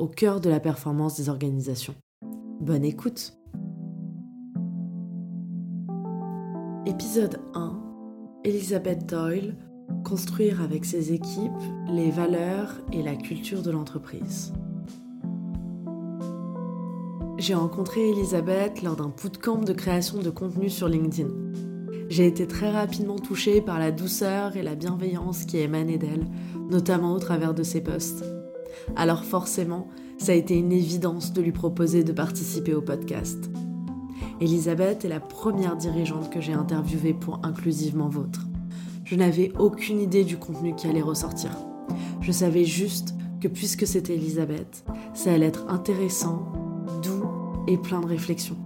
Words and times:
au 0.00 0.08
cœur 0.08 0.40
de 0.40 0.48
la 0.48 0.60
performance 0.60 1.18
des 1.18 1.28
organisations. 1.28 1.94
Bonne 2.60 2.84
écoute 2.84 3.34
Épisode 6.86 7.38
1 7.52 7.78
Elisabeth 8.44 9.06
Doyle 9.06 9.56
Construire 10.02 10.62
avec 10.62 10.86
ses 10.86 11.12
équipes 11.12 11.52
les 11.90 12.10
valeurs 12.10 12.80
et 12.92 13.02
la 13.02 13.14
culture 13.14 13.60
de 13.60 13.70
l'entreprise. 13.70 14.54
J'ai 17.36 17.54
rencontré 17.54 18.08
Elisabeth 18.08 18.82
lors 18.82 18.96
d'un 18.96 19.12
bootcamp 19.22 19.58
de 19.58 19.74
création 19.74 20.20
de 20.20 20.30
contenu 20.30 20.70
sur 20.70 20.88
LinkedIn. 20.88 21.28
J'ai 22.08 22.26
été 22.26 22.46
très 22.46 22.70
rapidement 22.70 23.18
touchée 23.18 23.60
par 23.60 23.78
la 23.78 23.92
douceur 23.92 24.56
et 24.56 24.62
la 24.62 24.76
bienveillance 24.76 25.44
qui 25.44 25.58
émanaient 25.58 25.98
d'elle, 25.98 26.26
notamment 26.70 27.12
au 27.12 27.18
travers 27.18 27.52
de 27.52 27.62
ses 27.62 27.82
posts. 27.82 28.24
Alors 28.96 29.24
forcément, 29.24 29.88
ça 30.18 30.32
a 30.32 30.34
été 30.34 30.56
une 30.56 30.72
évidence 30.72 31.32
de 31.32 31.40
lui 31.40 31.52
proposer 31.52 32.04
de 32.04 32.12
participer 32.12 32.74
au 32.74 32.82
podcast. 32.82 33.50
Elisabeth 34.40 35.04
est 35.04 35.08
la 35.08 35.20
première 35.20 35.76
dirigeante 35.76 36.30
que 36.30 36.40
j'ai 36.40 36.52
interviewée 36.52 37.14
pour 37.14 37.40
Inclusivement 37.42 38.08
Vôtre. 38.08 38.46
Je 39.04 39.16
n'avais 39.16 39.52
aucune 39.58 40.00
idée 40.00 40.24
du 40.24 40.36
contenu 40.38 40.74
qui 40.74 40.86
allait 40.86 41.02
ressortir. 41.02 41.50
Je 42.20 42.32
savais 42.32 42.64
juste 42.64 43.14
que 43.40 43.48
puisque 43.48 43.86
c'était 43.86 44.14
Elisabeth, 44.14 44.84
ça 45.14 45.32
allait 45.32 45.46
être 45.46 45.68
intéressant, 45.68 46.52
doux 47.02 47.24
et 47.66 47.76
plein 47.76 48.00
de 48.00 48.06
réflexions. 48.06 48.56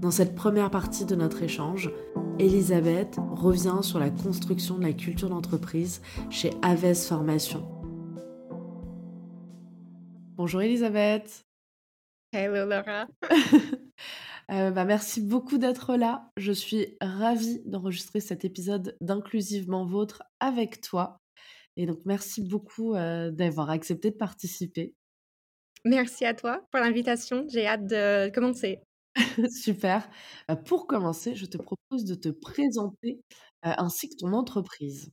Dans 0.00 0.10
cette 0.10 0.34
première 0.34 0.70
partie 0.70 1.04
de 1.04 1.14
notre 1.14 1.42
échange, 1.42 1.90
Elisabeth 2.38 3.18
revient 3.30 3.78
sur 3.82 3.98
la 3.98 4.10
construction 4.10 4.76
de 4.76 4.82
la 4.82 4.92
culture 4.92 5.28
d'entreprise 5.28 6.00
chez 6.28 6.50
Aves 6.62 6.94
Formation. 6.94 7.81
Bonjour 10.34 10.62
Elisabeth. 10.62 11.44
Hello 12.32 12.66
Laura. 12.66 13.06
euh, 14.50 14.70
bah 14.70 14.86
merci 14.86 15.20
beaucoup 15.20 15.58
d'être 15.58 15.94
là. 15.96 16.30
Je 16.38 16.52
suis 16.52 16.96
ravie 17.02 17.60
d'enregistrer 17.66 18.20
cet 18.20 18.42
épisode 18.46 18.96
d'Inclusivement 19.02 19.84
Vôtre 19.84 20.22
avec 20.40 20.80
toi. 20.80 21.18
Et 21.76 21.84
donc 21.84 21.98
merci 22.06 22.40
beaucoup 22.40 22.94
euh, 22.94 23.30
d'avoir 23.30 23.68
accepté 23.68 24.10
de 24.10 24.16
participer. 24.16 24.94
Merci 25.84 26.24
à 26.24 26.32
toi 26.32 26.62
pour 26.70 26.80
l'invitation. 26.80 27.44
J'ai 27.50 27.66
hâte 27.66 27.84
de 27.84 28.30
commencer. 28.30 28.80
Super. 29.50 30.08
Euh, 30.50 30.56
pour 30.56 30.86
commencer, 30.86 31.34
je 31.34 31.44
te 31.44 31.58
propose 31.58 32.06
de 32.06 32.14
te 32.14 32.30
présenter 32.30 33.20
ainsi 33.62 34.08
que 34.08 34.16
ton 34.16 34.32
entreprise. 34.32 35.12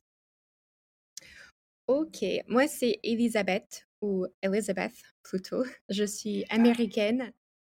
Ok, 1.87 2.23
moi 2.47 2.67
c'est 2.69 2.99
Elisabeth 3.03 3.88
ou 4.01 4.25
Elizabeth 4.41 4.93
plutôt. 5.23 5.63
Je 5.89 6.03
suis 6.03 6.45
américaine. 6.49 7.31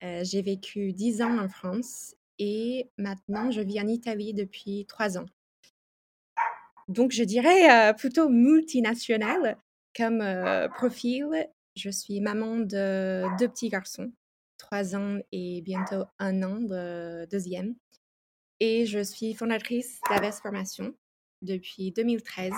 Euh, 0.02 0.22
j'ai 0.24 0.42
vécu 0.42 0.94
10 0.94 1.22
ans 1.22 1.40
en 1.40 1.50
France 1.50 2.16
et 2.38 2.90
maintenant 2.98 3.52
je 3.52 3.60
vis 3.60 3.82
en 3.82 3.88
Italie 3.88 4.34
depuis 4.34 4.86
3 4.88 5.18
ans. 5.18 5.26
Donc 6.88 7.12
je 7.12 7.26
dirais 7.26 7.94
plutôt 7.96 8.30
multinationale 8.30 9.58
comme 9.94 10.24
profil 10.78 11.50
je 11.80 11.90
suis 11.90 12.20
maman 12.20 12.58
de 12.58 13.26
deux 13.38 13.48
petits 13.48 13.70
garçons, 13.70 14.12
trois 14.58 14.96
ans 14.96 15.18
et 15.32 15.62
bientôt 15.62 16.04
un 16.20 16.44
an 16.44 16.60
de 16.60 17.26
deuxième. 17.32 17.76
Et 18.60 18.86
je 18.86 19.02
suis 19.02 19.34
fondatrice 19.34 20.00
d'Aves 20.10 20.42
Formation 20.42 20.94
depuis 21.42 21.92
2013. 21.92 22.52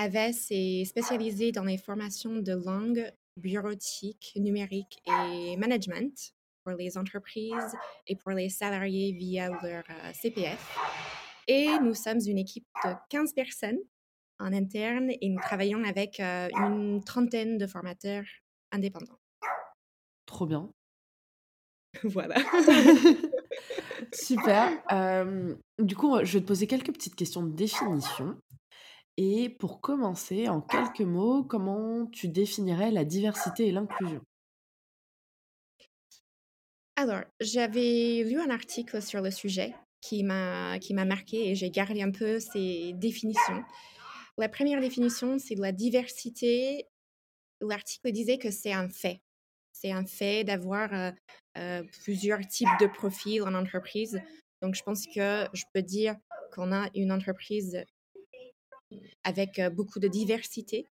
Aves 0.00 0.46
est 0.48 0.86
spécialisée 0.86 1.52
dans 1.52 1.64
les 1.64 1.76
formations 1.76 2.36
de 2.36 2.52
langue, 2.52 3.12
bureautique, 3.36 4.32
numérique 4.36 4.98
et 5.06 5.58
management 5.58 6.32
pour 6.64 6.72
les 6.72 6.96
entreprises 6.96 7.76
et 8.06 8.16
pour 8.16 8.30
les 8.30 8.48
salariés 8.48 9.12
via 9.12 9.50
leur 9.50 9.84
euh, 9.90 10.12
CPF. 10.14 10.78
Et 11.48 11.68
nous 11.82 11.92
sommes 11.92 12.20
une 12.26 12.38
équipe 12.38 12.66
de 12.82 12.92
15 13.10 13.34
personnes 13.34 13.78
en 14.38 14.54
interne 14.54 15.10
et 15.20 15.28
nous 15.28 15.40
travaillons 15.40 15.84
avec 15.84 16.18
une 16.18 17.04
trentaine 17.04 17.58
de 17.58 17.66
formateurs 17.66 18.24
indépendants. 18.72 19.18
Trop 20.24 20.46
bien. 20.46 20.72
voilà. 22.04 22.36
Super. 24.14 24.70
du 25.78 25.94
coup, 25.94 26.16
je 26.24 26.38
vais 26.38 26.40
te 26.40 26.46
poser 26.46 26.66
quelques 26.66 26.92
petites 26.94 27.16
questions 27.16 27.42
de 27.42 27.54
définition. 27.54 28.38
Et 29.16 29.50
pour 29.50 29.80
commencer, 29.80 30.48
en 30.48 30.60
quelques 30.60 31.00
mots, 31.00 31.44
comment 31.44 32.06
tu 32.06 32.28
définirais 32.28 32.90
la 32.90 33.04
diversité 33.04 33.66
et 33.66 33.72
l'inclusion? 33.72 34.22
Alors, 36.96 37.22
j'avais 37.40 38.24
lu 38.24 38.38
un 38.40 38.50
article 38.50 39.00
sur 39.00 39.22
le 39.22 39.30
sujet 39.30 39.74
qui 40.00 40.22
m'a 40.22 40.78
marqué 41.06 41.50
et 41.50 41.54
j'ai 41.54 41.70
gardé 41.70 42.02
un 42.02 42.10
peu 42.10 42.40
ces 42.40 42.92
définitions. 42.94 43.62
La 44.38 44.48
première 44.48 44.80
définition, 44.80 45.38
c'est 45.38 45.54
la 45.54 45.72
diversité. 45.72 46.86
L'article 47.60 48.12
disait 48.12 48.38
que 48.38 48.50
c'est 48.50 48.72
un 48.72 48.88
fait. 48.88 49.20
C'est 49.72 49.92
un 49.92 50.04
fait 50.04 50.44
d'avoir 50.44 50.92
euh, 50.92 51.10
euh, 51.58 51.82
plusieurs 52.02 52.46
types 52.46 52.68
de 52.80 52.86
profils 52.86 53.42
en 53.42 53.54
entreprise. 53.54 54.20
Donc, 54.62 54.74
je 54.74 54.82
pense 54.82 55.06
que 55.06 55.46
je 55.52 55.64
peux 55.72 55.82
dire 55.82 56.16
qu'on 56.52 56.72
a 56.72 56.88
une 56.94 57.12
entreprise 57.12 57.82
avec 59.24 59.60
beaucoup 59.72 60.00
de 60.00 60.08
diversité, 60.08 60.86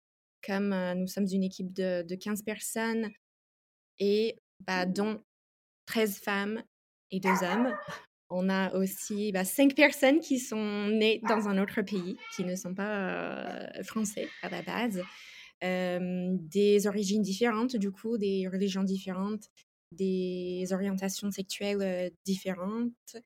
comme 0.46 0.74
nous 0.94 1.06
sommes 1.06 1.26
une 1.30 1.44
équipe 1.44 1.72
de, 1.72 2.14
15 2.14 2.42
personnes 2.42 3.10
et 3.98 4.36
bah, 4.66 4.86
dont 4.86 5.22
13 5.86 6.18
femmes 6.18 6.62
et 7.10 7.20
2 7.20 7.28
hommes. 7.42 7.74
On 8.30 8.50
a 8.50 8.74
aussi 8.74 9.32
bah, 9.32 9.44
cinq 9.44 9.74
personnes 9.74 10.20
qui 10.20 10.38
sont 10.38 10.88
nées 10.88 11.20
dans 11.28 11.48
un 11.48 11.60
autre 11.62 11.80
pays, 11.82 12.18
qui 12.36 12.44
ne 12.44 12.56
sont 12.56 12.74
pas 12.74 13.70
français 13.84 14.28
à 14.42 14.50
la 14.50 14.62
base, 14.62 15.02
des 15.62 16.86
origines 16.86 17.22
différentes, 17.22 17.76
du 17.76 17.90
coup, 17.90 18.18
des 18.18 18.46
religions 18.48 18.84
différentes, 18.84 19.48
des 19.92 20.66
orientations 20.72 21.30
sexuelles 21.30 22.12
différentes, 22.24 23.16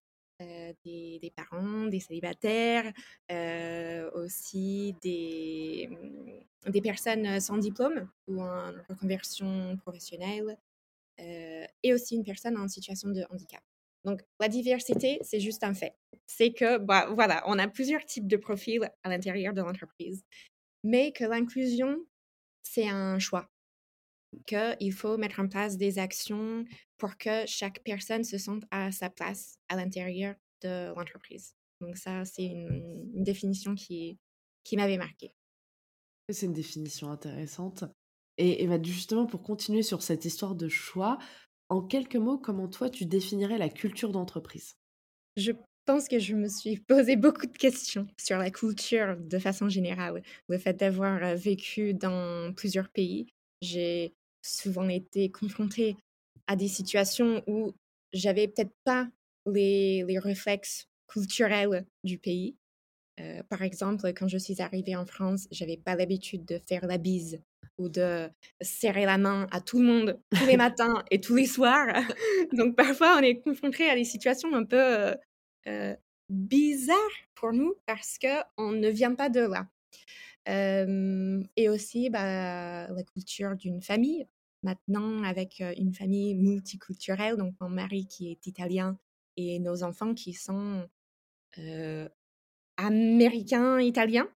des, 0.84 1.32
parents, 1.34 1.86
des 1.86 2.00
célibataires, 2.00 2.92
aussi 4.14 4.94
des, 5.02 5.88
mmh, 6.66 6.80
personnes 6.82 7.40
sans 7.40 7.58
diplôme 7.58 8.08
ou 8.28 8.42
en 8.42 8.72
reconversion 8.88 9.76
professionnelle, 9.78 10.56
et 11.18 11.94
aussi 11.94 12.16
une 12.16 12.24
personne 12.24 12.56
en 12.56 12.68
situation 12.68 13.10
de 13.10 13.24
handicap. 13.30 13.62
Donc, 14.04 14.22
la 14.40 14.48
diversité, 14.48 15.18
c'est 15.22 15.40
juste 15.40 15.62
un 15.62 15.74
fait. 15.74 15.94
C'est 16.26 16.52
que, 16.52 16.78
bah, 16.78 17.08
voilà, 17.14 17.42
on 17.46 17.58
a 17.58 17.68
plusieurs 17.68 18.04
types 18.04 18.26
de 18.26 18.36
profils 18.36 18.90
à 19.04 19.08
l'intérieur 19.08 19.54
de 19.54 19.62
l'entreprise, 19.62 20.24
mais 20.82 21.12
que 21.12 21.24
l'inclusion, 21.24 21.98
c'est 22.62 22.88
un 22.88 23.18
choix. 23.18 23.48
Qu'il 24.46 24.92
faut 24.92 25.18
mettre 25.18 25.40
en 25.40 25.48
place 25.48 25.76
des 25.76 25.98
actions 25.98 26.64
pour 26.96 27.16
que 27.18 27.44
chaque 27.46 27.80
personne 27.84 28.24
se 28.24 28.38
sente 28.38 28.64
à 28.70 28.90
sa 28.90 29.10
place 29.10 29.58
à 29.68 29.76
l'intérieur 29.76 30.34
de 30.62 30.94
l'entreprise. 30.94 31.54
Donc, 31.80 31.96
ça, 31.96 32.24
c'est 32.24 32.44
une, 32.44 33.22
définition 33.22 33.74
qui, 33.74 34.18
qui 34.64 34.76
m'avait 34.76 34.98
marqué. 34.98 35.32
C'est 36.28 36.46
une 36.46 36.52
définition 36.52 37.10
intéressante. 37.10 37.84
Et, 38.38 38.64
et 38.64 38.84
justement, 38.84 39.26
pour 39.26 39.42
continuer 39.42 39.82
sur 39.82 40.02
cette 40.02 40.24
histoire 40.24 40.54
de 40.54 40.68
choix, 40.68 41.18
en 41.68 41.82
quelques 41.82 42.16
mots, 42.16 42.38
comment 42.38 42.68
toi 42.68 42.90
tu 42.90 43.06
définirais 43.06 43.58
la 43.58 43.68
culture 43.68 44.12
d'entreprise? 44.12 44.76
Je 45.36 45.52
pense 45.84 46.08
que 46.08 46.18
je 46.18 46.34
me 46.34 46.48
suis 46.48 46.78
posé 46.88 47.16
beaucoup 47.16 47.46
de 47.46 47.56
questions 47.56 48.06
sur 48.18 48.38
la 48.38 48.50
culture 48.50 49.16
de 49.18 49.38
façon 49.38 49.68
générale. 49.68 50.22
Le 50.48 50.58
fait 50.58 50.74
d'avoir 50.74 51.22
euh, 51.22 51.34
vécu 51.34 51.94
dans 51.94 52.52
plusieurs 52.54 52.90
pays, 52.90 53.26
j'ai 53.60 54.14
souvent 54.42 54.88
été 54.88 55.30
confrontée 55.30 55.96
à 56.46 56.56
des 56.56 56.68
situations 56.68 57.42
où 57.46 57.72
j'avais 58.12 58.48
peut-être 58.48 58.74
pas 58.84 59.08
les, 59.46 60.18
réflexes 60.18 60.88
culturels 61.08 61.86
du 62.04 62.18
pays. 62.18 62.56
Euh, 63.20 63.42
par 63.48 63.62
exemple, 63.62 64.12
quand 64.14 64.28
je 64.28 64.38
suis 64.38 64.62
arrivée 64.62 64.96
en 64.96 65.04
France, 65.04 65.46
j'avais 65.50 65.76
pas 65.76 65.96
l'habitude 65.96 66.44
de 66.44 66.58
faire 66.66 66.86
la 66.86 66.98
bise 66.98 67.40
ou 67.78 67.88
de 67.88 68.30
serrer 68.60 69.04
la 69.04 69.18
main 69.18 69.46
à 69.50 69.60
tout 69.60 69.78
le 69.78 69.86
monde 69.86 70.20
tous 70.30 70.46
les 70.46 70.56
matins 70.56 71.02
et 71.10 71.20
tous 71.20 71.34
les 71.34 71.46
soirs. 71.46 71.88
Donc 72.52 72.76
parfois, 72.76 73.16
on 73.18 73.22
est 73.22 73.40
confronté 73.40 73.88
à 73.88 73.94
des 73.94 74.04
situations 74.04 74.54
un 74.54 74.64
peu 74.64 75.14
euh, 75.66 75.96
bizarres 76.28 76.98
pour 77.34 77.52
nous 77.52 77.74
parce 77.86 78.18
qu'on 78.18 78.72
ne 78.72 78.88
vient 78.88 79.14
pas 79.14 79.28
de 79.28 79.40
là. 79.40 79.68
et 81.56 81.68
aussi 81.68 82.08
bah, 82.08 82.88
la 82.88 83.02
culture 83.12 83.56
d'une 83.56 83.82
famille. 83.82 84.26
Maintenant, 84.64 85.24
avec 85.24 85.60
une 85.76 85.92
famille 85.92 86.36
multiculturelle, 86.36 87.36
donc 87.36 87.54
mon 87.60 87.68
mari 87.68 88.06
qui 88.06 88.30
est 88.30 88.46
italien 88.46 88.96
et 89.36 89.58
nos 89.58 89.82
enfants 89.82 90.14
qui 90.14 90.32
sont 90.34 90.88
américains, 92.76 93.80
italiens, 93.80 94.28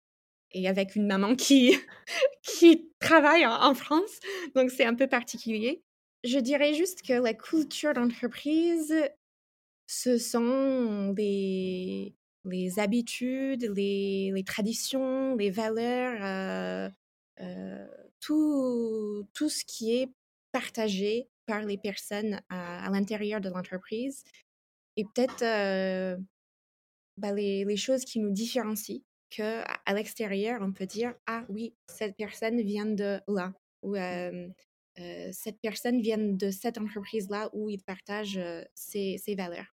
et 0.51 0.67
avec 0.67 0.95
une 0.95 1.07
maman 1.07 1.35
qui, 1.35 1.75
qui 2.41 2.89
travaille 2.99 3.45
en, 3.45 3.73
France. 3.73 4.19
Donc, 4.55 4.71
c'est 4.71 4.85
un 4.85 4.95
peu 4.95 5.07
particulier. 5.07 5.83
Je 6.23 6.39
dirais 6.39 6.73
juste 6.73 7.01
que 7.01 7.13
la 7.13 7.33
culture 7.33 7.93
d'entreprise, 7.93 8.93
ce 9.87 10.17
sont 10.17 11.13
les, 11.15 12.15
les 12.45 12.79
habitudes, 12.79 13.71
les, 13.75 14.31
les 14.33 14.43
traditions, 14.43 15.35
les 15.35 15.51
valeurs, 15.51 16.91
tout, 18.21 19.27
tout 19.33 19.49
ce 19.49 19.63
qui 19.65 19.95
est 19.95 20.09
partagé 20.51 21.27
par 21.45 21.63
les 21.63 21.77
personnes 21.77 22.41
à, 22.49 22.89
l'intérieur 22.89 23.41
de 23.41 23.49
l'entreprise 23.49 24.23
et 24.97 25.05
peut-être 25.05 25.43
euh, 25.43 26.17
bah, 27.17 27.31
les, 27.31 27.65
les, 27.65 27.77
choses 27.77 28.05
qui 28.05 28.19
nous 28.19 28.31
différencient 28.31 29.01
que 29.29 29.63
à 29.85 29.93
l'extérieur, 29.93 30.61
on 30.61 30.71
peut 30.71 30.85
dire 30.85 31.13
ah 31.27 31.45
oui, 31.49 31.73
cette 31.87 32.15
personne 32.15 32.61
vient 32.61 32.85
de 32.85 33.19
là 33.27 33.53
ou 33.81 33.95
cette 35.31 35.59
personne 35.61 36.01
vient 36.01 36.17
de 36.17 36.51
cette 36.51 36.77
entreprise-là 36.77 37.49
où 37.53 37.69
il 37.69 37.83
partage 37.83 38.39
ses, 38.73 39.17
ses, 39.17 39.35
valeurs. 39.35 39.75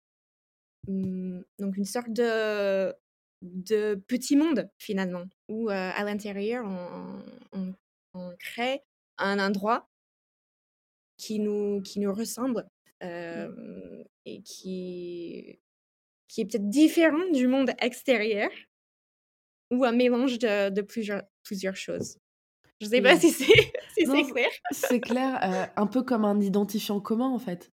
Mmh, 0.88 1.42
donc 1.60 1.76
une 1.76 1.86
sorte 1.86 2.12
de, 2.12 2.96
de 3.42 3.96
petit 4.08 4.38
monde 4.38 4.70
finalement 4.78 5.26
où 5.50 5.70
à 5.70 6.04
l'intérieur 6.04 6.66
on, 6.66 7.74
on, 8.14 8.36
crée 8.40 8.82
un 9.18 9.40
endroit 9.40 9.90
qui 11.18 11.40
nous, 11.40 11.82
qui 11.82 12.00
nous 12.00 12.14
ressemble 12.14 12.66
mmh. 13.02 14.04
et 14.26 14.42
qui, 14.42 15.60
qui 16.28 16.42
est 16.42 16.46
peut-être 16.46 16.70
différent 16.70 17.30
du 17.32 17.48
monde 17.48 17.72
extérieur 17.80 18.50
ou 19.72 19.84
un 19.86 19.92
mélange 19.92 20.40
de, 20.40 20.70
de 20.70 20.82
plusieurs, 20.82 21.24
plusieurs 21.44 21.76
choses. 21.76 22.18
Je 22.82 22.86
ne 22.86 22.92
sais 22.92 23.02
pas 23.02 23.20
si 23.20 23.30
c'est 23.30 23.46
si 23.98 24.06
clair. 24.06 24.50
C'est 24.72 25.02
clair, 25.02 25.40
euh, 25.44 25.66
un 25.76 25.88
peu 25.88 26.02
comme 26.04 26.26
un 26.26 26.40
identifiant 26.40 27.02
commun 27.02 27.30
en 27.30 27.40
fait. 27.40 27.72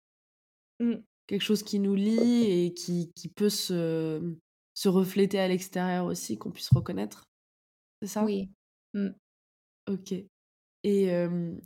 Mmh. 0.79 0.95
Quelque 1.27 1.41
chose 1.41 1.63
qui 1.63 1.79
nous 1.79 1.95
lie 1.95 2.65
et 2.65 2.73
qui, 2.73 3.11
qui 3.15 3.29
peut 3.29 3.49
se, 3.49 4.35
se 4.73 4.89
refléter 4.89 5.39
à 5.39 5.47
l'extérieur 5.47 6.05
aussi, 6.05 6.37
qu'on 6.37 6.51
puisse 6.51 6.69
reconnaître. 6.69 7.23
C'est 8.01 8.07
ça? 8.07 8.23
Oui. 8.23 8.49
Mmh. 8.93 9.09
Ok. 9.89 10.13
Et 10.83 11.09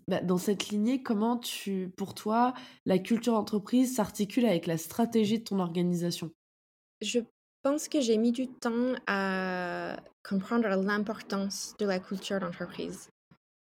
bah, 0.08 0.22
dans 0.22 0.38
cette 0.38 0.70
lignée, 0.70 1.02
comment 1.02 1.38
tu, 1.38 1.92
pour 1.98 2.14
toi, 2.14 2.54
la 2.86 3.00
culture 3.00 3.34
d'entreprise 3.34 3.96
s'articule 3.96 4.46
avec 4.46 4.68
la 4.68 4.78
stratégie 4.78 5.40
de 5.40 5.44
ton 5.44 5.60
organisation? 5.60 6.32
Je 7.02 7.20
pense 7.64 7.88
que 7.88 8.00
j'ai 8.00 8.18
mis 8.18 8.32
du 8.32 8.48
temps 8.48 8.94
à 9.08 9.98
comprendre 10.28 10.68
l'importance 10.68 11.74
de 11.80 11.86
la 11.86 12.00
culture 12.00 12.40
d'entreprise. 12.40 13.10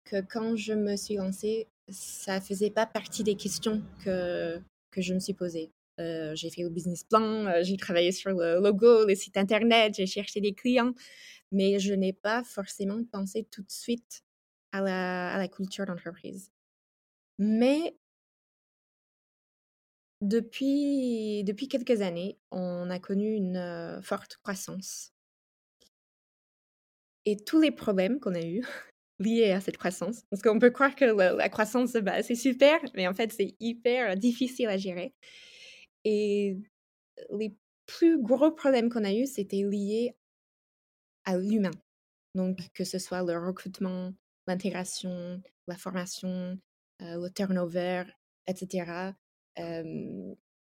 Que 0.04 0.20
quand 0.20 0.56
je 0.56 0.74
me 0.74 0.96
suis 0.96 1.16
lancée, 1.16 1.68
ça 1.88 2.36
ne 2.36 2.40
faisait 2.40 2.70
pas 2.70 2.86
partie 2.86 3.24
des 3.24 3.34
questions 3.34 3.82
que, 4.04 4.60
que 4.90 5.00
je 5.00 5.14
me 5.14 5.20
suis 5.20 5.34
posées. 5.34 5.70
Euh, 6.00 6.34
j'ai 6.34 6.50
fait 6.50 6.62
le 6.62 6.70
business 6.70 7.04
plan, 7.04 7.46
euh, 7.46 7.62
j'ai 7.62 7.76
travaillé 7.76 8.10
sur 8.10 8.30
le 8.30 8.60
logo, 8.60 9.06
le 9.06 9.14
site 9.14 9.36
internet, 9.36 9.94
j'ai 9.94 10.06
cherché 10.06 10.40
des 10.40 10.54
clients, 10.54 10.92
mais 11.52 11.78
je 11.78 11.92
n'ai 11.92 12.12
pas 12.14 12.42
forcément 12.42 13.02
pensé 13.12 13.46
tout 13.50 13.62
de 13.62 13.70
suite 13.70 14.22
à 14.72 14.80
la, 14.80 15.48
culture 15.48 15.86
d'entreprise. 15.86 16.50
Mais 17.38 17.96
depuis, 20.20 21.42
depuis 21.44 21.68
quelques 21.68 22.02
années, 22.02 22.38
on 22.50 22.90
a 22.90 22.98
connu 22.98 23.34
une 23.34 24.00
forte 24.02 24.36
croissance. 24.42 25.12
Et 27.26 27.36
tous 27.36 27.60
les 27.60 27.70
problèmes 27.70 28.20
qu'on 28.20 28.34
a 28.34 28.42
eus 28.42 28.66
liés 29.18 29.52
à 29.52 29.60
cette 29.60 29.76
croissance, 29.76 30.22
parce 30.30 30.42
qu'on 30.42 30.58
peut 30.58 30.70
croire 30.70 30.94
que 30.94 31.04
la, 31.04 31.48
croissance, 31.48 31.92
bah, 31.92 32.22
c'est 32.22 32.34
super, 32.34 32.80
mais 32.94 33.06
en 33.08 33.14
fait, 33.14 33.32
c'est 33.32 33.54
hyper 33.60 34.16
difficile 34.16 34.68
à 34.68 34.76
gérer. 34.76 35.14
Et 36.04 36.56
les 37.30 37.54
plus 37.86 38.22
gros 38.22 38.52
problèmes 38.52 38.88
qu'on 38.88 39.04
a 39.04 39.12
eus, 39.12 39.26
c'était 39.26 39.62
lié 39.62 40.14
à 41.24 41.36
l'humain. 41.36 41.72
Donc, 42.34 42.58
que 42.74 42.84
ce 42.84 42.98
soit 42.98 43.22
le 43.22 43.36
recrutement, 43.38 44.12
l'intégration, 44.50 45.40
la 45.66 45.76
formation, 45.76 46.58
le 47.00 47.28
turnover, 47.28 48.04
etc 48.46 49.12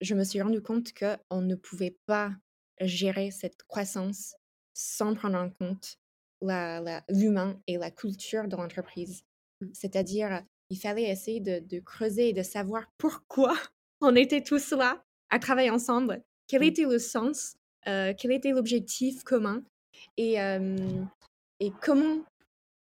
je 0.00 0.15
me 0.15 0.25
suis 0.25 0.41
rendu 0.41 0.62
compte 0.62 0.93
qu'on 0.93 1.43
ne 1.43 1.55
pouvait 1.55 1.97
pas 2.06 2.32
gérer 2.81 3.31
cette 3.31 3.62
croissance 3.65 4.35
sans 4.73 5.15
prendre 5.15 5.38
en 5.38 5.50
compte 5.50 5.99
l'humain 6.41 7.61
et 7.67 7.77
la 7.77 7.91
culture 7.91 8.49
de 8.49 8.56
l'entreprise. 8.56 9.25
Mmh. 9.61 9.67
C'est-à-dire, 9.75 10.43
il 10.71 10.79
fallait 10.79 11.11
essayer 11.11 11.41
de, 11.41 11.81
creuser 11.81 12.31
et 12.31 12.33
de 12.33 12.43
savoir 12.43 12.87
pourquoi 12.97 13.55
on 14.00 14.17
était 14.17 14.43
tous 14.43 14.73
là 14.73 15.05
à 15.29 15.38
travailler 15.38 15.71
ensemble, 15.71 16.23
quel 16.47 16.62
mmh. 16.62 16.65
était 16.65 16.85
le 16.85 16.99
sens, 16.99 17.56
quel 17.85 18.33
était 18.33 18.53
l'objectif 18.53 19.23
commun 19.25 19.62
et, 20.17 20.37
et 21.61 21.73
comment 21.83 22.25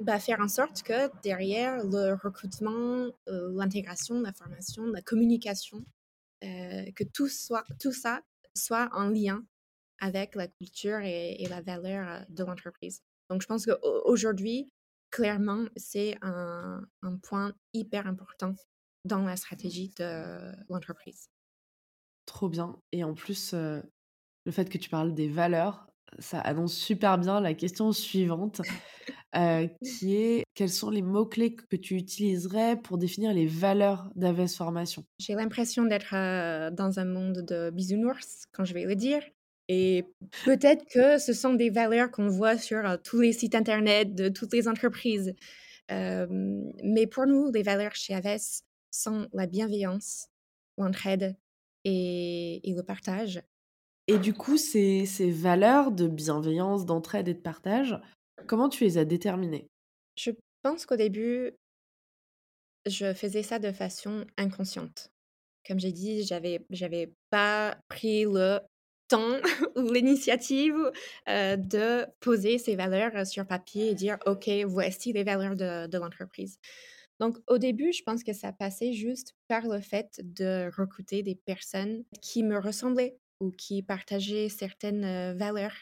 bah, 0.02 0.20
faire 0.20 0.40
en 0.40 0.48
sorte 0.48 0.84
que 0.84 1.10
derrière 1.22 1.84
le 1.86 2.14
recrutement, 2.14 3.08
l'intégration, 3.28 4.22
la 4.22 4.34
formation, 4.34 4.86
la 4.88 5.02
communication, 5.02 5.86
que 6.42 7.04
tout, 7.14 7.28
soit, 7.28 7.64
tout 7.80 7.94
ça 7.94 8.22
soit 8.56 8.90
en 8.94 9.10
lien 9.10 9.44
avec 10.00 10.36
la 10.36 10.48
culture 10.48 11.00
et, 11.00 11.46
la 11.50 11.62
valeur 11.62 12.26
de 12.30 12.44
l'entreprise. 12.44 13.02
Donc, 13.30 13.42
je 13.42 13.48
pense 13.48 13.66
qu'aujourd'hui, 13.66 14.72
clairement, 15.12 15.66
c'est 15.76 16.18
un, 16.22 16.82
un, 17.04 17.18
point 17.18 17.54
hyper 17.74 18.08
important 18.08 18.56
dans 19.06 19.22
la 19.24 19.36
stratégie 19.36 19.94
de 19.98 20.52
l'entreprise. 20.70 21.30
Trop 22.26 22.50
bien. 22.50 22.80
Et 22.92 23.04
en 23.04 23.14
plus, 23.14 23.54
le 23.54 24.52
fait 24.52 24.70
que 24.70 24.78
tu 24.78 24.90
parles 24.90 25.14
des 25.14 25.30
valeurs, 25.30 25.88
ça 26.20 26.40
annonce 26.42 26.74
super 26.74 27.18
bien 27.18 27.40
la 27.40 27.54
question 27.54 27.92
suivante, 27.92 28.62
euh, 29.36 29.68
qui 29.84 30.16
est 30.16 30.44
quels 30.56 30.70
sont 30.70 30.90
les 30.90 31.02
mots-clés 31.02 31.56
que 31.56 31.76
tu 31.76 31.96
utiliserais 31.96 32.76
pour 32.76 32.98
définir 32.98 33.34
les 33.34 33.46
valeurs 33.46 34.10
d'Aves 34.16 34.48
Formation? 34.48 35.06
J'ai 35.20 35.36
l'impression 35.36 35.86
d'être 35.86 36.14
euh, 36.14 36.70
dans 36.70 37.00
un 37.00 37.06
monde 37.06 37.46
de 37.48 37.70
bisounours 37.70 38.46
quand 38.52 38.66
je 38.66 38.74
vais 38.74 38.84
le 38.84 38.96
dire. 38.96 39.22
Et 39.70 40.06
peut-être 40.44 40.84
que 40.92 41.18
ce 41.18 41.32
sont 41.32 41.54
des 41.54 41.70
valeurs 41.70 42.12
qu'on 42.12 42.28
voit 42.28 42.58
sur 42.58 42.86
euh, 42.86 42.98
tous 43.02 43.22
les 43.22 43.32
sites 43.32 43.56
internet 43.56 44.14
de 44.14 44.28
toutes 44.28 44.54
les 44.54 44.68
entreprises. 44.68 45.34
mais 45.90 47.08
pour 47.08 47.26
nous, 47.26 47.52
les 47.52 47.64
valeurs 47.64 47.96
chez 47.96 48.14
Aves 48.14 48.62
sont 48.92 49.28
la 49.34 49.48
bienveillance, 49.48 50.28
l'entraide 50.78 51.38
et, 51.86 52.70
et 52.70 52.74
le 52.74 52.84
partage. 52.84 53.42
Et 54.08 54.18
du 54.18 54.34
coup, 54.34 54.58
ces, 54.58 55.06
ces 55.06 55.32
valeurs 55.32 55.92
de 55.92 56.08
bienveillance, 56.08 56.86
d'entraide 56.86 57.28
et 57.30 57.34
de 57.34 57.40
partage, 57.40 57.98
comment 58.48 58.70
tu 58.70 58.84
les 58.84 58.98
as 58.98 59.06
déterminées 59.06 59.68
Je 60.16 60.32
pense 60.64 60.86
qu'au 60.86 60.96
début, 60.96 61.52
je 62.86 63.14
faisais 63.14 63.44
ça 63.44 63.60
de 63.60 63.72
façon 63.72 64.26
inconsciente. 64.38 65.12
Comme 65.68 65.80
j'ai 65.80 65.92
dit, 65.92 66.24
j'avais 66.24 66.66
j'avais 66.70 67.14
pas 67.30 67.78
pris 67.88 68.24
le 68.24 68.60
temps 69.08 69.38
ou 69.76 69.92
l'initiative 69.92 70.76
de 71.28 72.06
poser 72.20 72.58
ces 72.58 72.76
valeurs 72.76 73.28
sur 73.28 73.46
papier 73.46 73.90
et 73.90 73.96
dire 73.96 74.18
OK, 74.26 74.50
voici 74.66 75.14
les 75.14 75.24
valeurs 75.24 75.56
de 75.56 75.98
l'entreprise. 75.98 76.58
Donc 77.20 77.38
au 77.48 77.60
début, 77.60 77.94
je 77.94 78.02
pense 78.02 78.24
que 78.24 78.34
ça 78.34 78.52
passait 78.52 78.94
juste 78.94 79.36
par 79.48 79.68
le 79.68 79.80
fait 79.80 80.20
de 80.24 80.72
recruter 80.76 81.22
des 81.22 81.36
personnes 81.36 82.04
qui 82.20 82.42
me 82.42 82.58
ressemblaient 82.58 83.16
ou 83.40 83.52
qui 83.52 83.84
partageaient 83.84 84.50
certaines 84.50 85.38
valeurs 85.38 85.76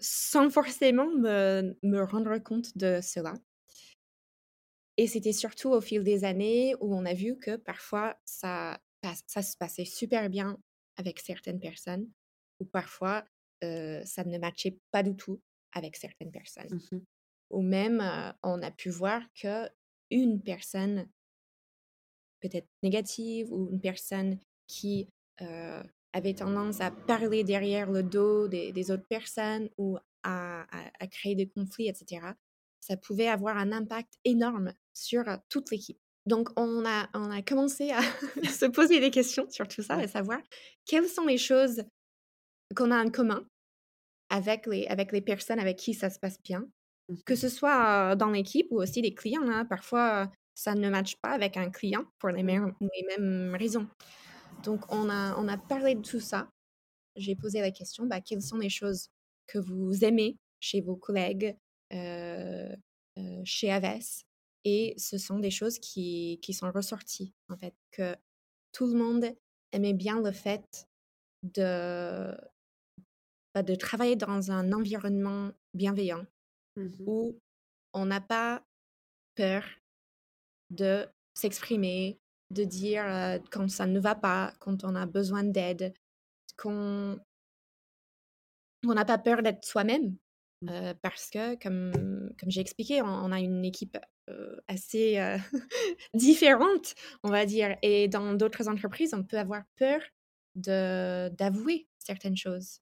sans 0.00 0.50
forcément 0.50 1.10
me, 1.10 1.76
me 1.82 2.02
rendre 2.02 2.38
compte 2.38 2.76
de 2.76 3.00
cela. 3.02 3.34
Et 4.96 5.06
c'était 5.06 5.32
surtout 5.32 5.70
au 5.70 5.80
fil 5.80 6.04
des 6.04 6.24
années 6.24 6.74
où 6.80 6.94
on 6.94 7.04
a 7.04 7.14
vu 7.14 7.36
que 7.36 7.56
parfois 7.56 8.16
ça, 8.24 8.80
ça 9.26 9.42
se 9.42 9.56
passait 9.56 9.84
super 9.84 10.30
bien 10.30 10.58
avec 10.96 11.18
certaines 11.18 11.58
personnes 11.58 12.08
ou 12.60 12.64
parfois 12.64 13.24
ça 13.62 14.24
ne 14.24 14.38
matchait 14.38 14.78
pas 14.90 15.02
du 15.02 15.16
tout 15.16 15.40
avec 15.72 15.96
certaines 15.96 16.30
personnes. 16.30 16.80
Mmh 16.92 16.98
ou 17.50 17.62
même 17.62 18.02
on 18.42 18.62
a 18.62 18.70
pu 18.70 18.90
voir 18.90 19.22
que 19.34 19.68
une 20.10 20.42
personne 20.42 21.08
peut-être 22.40 22.68
négative 22.82 23.52
ou 23.52 23.70
une 23.70 23.80
personne 23.80 24.38
qui 24.66 25.08
euh, 25.40 25.82
avait 26.14 26.34
tendance 26.34 26.80
à 26.80 26.90
parler 26.90 27.44
derrière 27.44 27.90
le 27.90 28.02
dos 28.02 28.48
des, 28.48 28.90
autres 28.90 29.06
personnes 29.08 29.68
ou 29.76 29.98
à, 30.22 30.64
créer 31.10 31.34
des 31.34 31.48
conflits, 31.48 31.88
etc., 31.88 32.26
ça 32.80 32.96
pouvait 32.96 33.28
avoir 33.28 33.56
un 33.56 33.72
impact 33.72 34.14
énorme 34.24 34.72
sur 34.92 35.24
toute 35.48 35.70
l'équipe. 35.70 35.98
Donc, 36.26 36.48
on 36.56 36.84
a, 36.86 37.08
on 37.14 37.30
a 37.30 37.42
commencé 37.42 37.90
à 37.90 38.00
se 38.48 38.66
poser 38.66 39.00
des 39.00 39.10
questions 39.10 39.46
sur 39.50 39.66
tout 39.68 39.82
ça 39.82 40.02
et 40.02 40.08
savoir 40.08 40.38
quelles 40.86 41.08
sont 41.08 41.26
les 41.26 41.38
choses 41.38 41.82
qu'on 42.74 42.90
a 42.90 43.02
en 43.02 43.10
commun 43.10 43.46
avec 44.30 44.66
les, 44.66 44.86
avec 44.86 45.12
les 45.12 45.20
personnes 45.20 45.58
avec 45.58 45.78
qui 45.78 45.94
ça 45.94 46.10
se 46.10 46.18
passe 46.18 46.40
bien, 46.42 46.66
que 47.24 47.34
ce 47.34 47.48
soit 47.48 48.16
dans 48.16 48.30
l'équipe 48.30 48.66
ou 48.70 48.80
aussi 48.80 49.02
les 49.02 49.14
clients. 49.14 49.48
Hein. 49.48 49.64
Parfois, 49.64 50.30
ça 50.54 50.74
ne 50.74 50.88
matche 50.88 51.16
pas 51.16 51.30
avec 51.30 51.56
un 51.56 51.70
client 51.70 52.04
pour 52.18 52.30
les 52.30 52.42
mêmes, 52.42 52.74
les 52.80 53.04
mêmes 53.16 53.56
raisons. 53.58 53.88
Donc, 54.64 54.80
on 54.92 55.08
a, 55.10 55.36
on 55.36 55.46
a 55.48 55.58
parlé 55.58 55.94
de 55.94 56.02
tout 56.02 56.20
ça. 56.20 56.50
J'ai 57.16 57.36
posé 57.36 57.60
la 57.60 57.70
question, 57.70 58.06
bah, 58.06 58.20
quelles 58.20 58.42
sont 58.42 58.56
les 58.56 58.70
choses 58.70 59.08
que 59.46 59.58
vous 59.58 60.04
aimez 60.04 60.36
chez 60.60 60.80
vos 60.80 60.96
collègues, 60.96 61.56
euh, 61.92 62.74
euh, 63.18 63.42
chez 63.44 63.70
Aves? 63.70 64.24
Et 64.64 64.94
ce 64.96 65.18
sont 65.18 65.38
des 65.38 65.50
choses 65.50 65.78
qui, 65.78 66.40
qui 66.42 66.54
sont 66.54 66.72
ressorties, 66.72 67.34
en 67.50 67.56
fait, 67.56 67.74
que 67.92 68.16
tout 68.72 68.86
le 68.86 68.98
monde 68.98 69.26
aimait 69.72 69.92
bien 69.92 70.20
le 70.20 70.32
fait 70.32 70.88
de, 71.42 72.34
bah, 73.54 73.62
de 73.62 73.74
travailler 73.74 74.16
dans 74.16 74.50
un 74.50 74.72
environnement 74.72 75.52
bienveillant 75.74 76.26
mmh 76.76 76.88
où 77.06 77.38
on 77.92 78.06
n'a 78.06 78.20
pas 78.20 78.64
peur 79.36 79.62
de 80.70 81.06
s'exprimer, 81.34 82.18
de 82.54 82.64
dire 82.64 83.04
quand 83.50 83.68
ça 83.68 83.86
ne 83.86 84.00
va 84.00 84.14
pas, 84.14 84.54
quand 84.60 84.84
on 84.84 84.94
a 84.94 85.06
besoin 85.06 85.44
d'aide, 85.44 85.92
qu'on 86.56 87.18
n'a 88.84 89.04
pas 89.04 89.18
peur 89.18 89.42
d'être 89.42 89.64
soi-même. 89.64 90.16
Mmh. 90.62 90.94
parce 91.02 91.28
que, 91.28 91.56
comme, 91.62 91.92
comme 92.38 92.50
j'ai 92.50 92.60
expliqué, 92.60 93.02
on, 93.02 93.32
a 93.32 93.40
une 93.40 93.64
équipe 93.64 93.98
assez 94.68 95.18
différente, 96.14 96.94
on 97.22 97.30
va 97.30 97.44
dire. 97.44 97.76
Et 97.82 98.08
dans 98.08 98.34
d'autres 98.34 98.68
entreprises, 98.68 99.12
on 99.12 99.24
peut 99.24 99.38
avoir 99.38 99.62
peur 99.76 100.00
d'avouer 100.54 101.86
certaines 101.98 102.36
choses. 102.36 102.78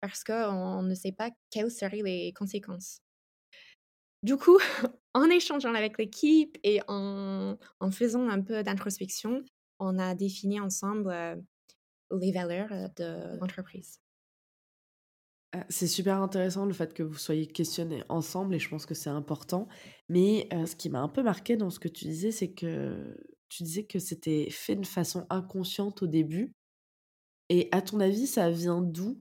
Parce 0.00 0.22
qu'on 0.24 0.82
ne 0.82 0.94
sait 0.94 1.12
pas 1.12 1.30
quelles 1.50 1.70
seraient 1.70 2.02
les 2.02 2.32
conséquences. 2.34 3.00
Du 4.24 4.38
coup, 4.38 4.58
en 5.14 5.28
échangeant 5.28 5.74
avec 5.74 5.98
l'équipe 5.98 6.56
et 6.64 6.80
en, 6.88 7.58
faisant 7.92 8.26
un 8.26 8.40
peu 8.40 8.62
d'introspection, 8.62 9.44
on 9.78 9.98
a 9.98 10.14
défini 10.14 10.58
ensemble 10.60 11.10
euh, 11.10 11.36
les 12.18 12.32
valeurs 12.32 12.72
euh, 12.72 12.88
de 12.96 13.38
l'entreprise. 13.38 14.00
Ah, 15.52 15.66
c'est 15.68 15.86
super 15.86 16.22
intéressant 16.22 16.64
le 16.64 16.72
fait 16.72 16.94
que 16.94 17.02
vous 17.02 17.18
soyez 17.18 17.46
questionnés 17.46 18.02
ensemble 18.08 18.54
et 18.54 18.58
je 18.58 18.68
pense 18.70 18.86
que 18.86 18.94
c'est 18.94 19.10
important. 19.10 19.68
Mais 20.08 20.48
euh, 20.54 20.64
ce 20.64 20.74
qui 20.74 20.88
m'a 20.88 21.02
un 21.02 21.08
peu 21.08 21.22
marqué 21.22 21.58
dans 21.58 21.68
ce 21.68 21.78
que 21.78 21.88
tu 21.88 22.06
disais, 22.06 22.30
c'est 22.30 22.52
que 22.52 23.14
tu 23.50 23.62
disais 23.62 23.84
que 23.84 23.98
c'était 23.98 24.48
fait 24.50 24.76
de 24.76 24.86
façon 24.86 25.26
inconsciente 25.28 26.02
au 26.02 26.06
début. 26.06 26.54
Et 27.50 27.68
à 27.72 27.82
ton 27.82 28.00
avis, 28.00 28.26
ça 28.26 28.48
vient 28.48 28.80
d'où 28.80 29.18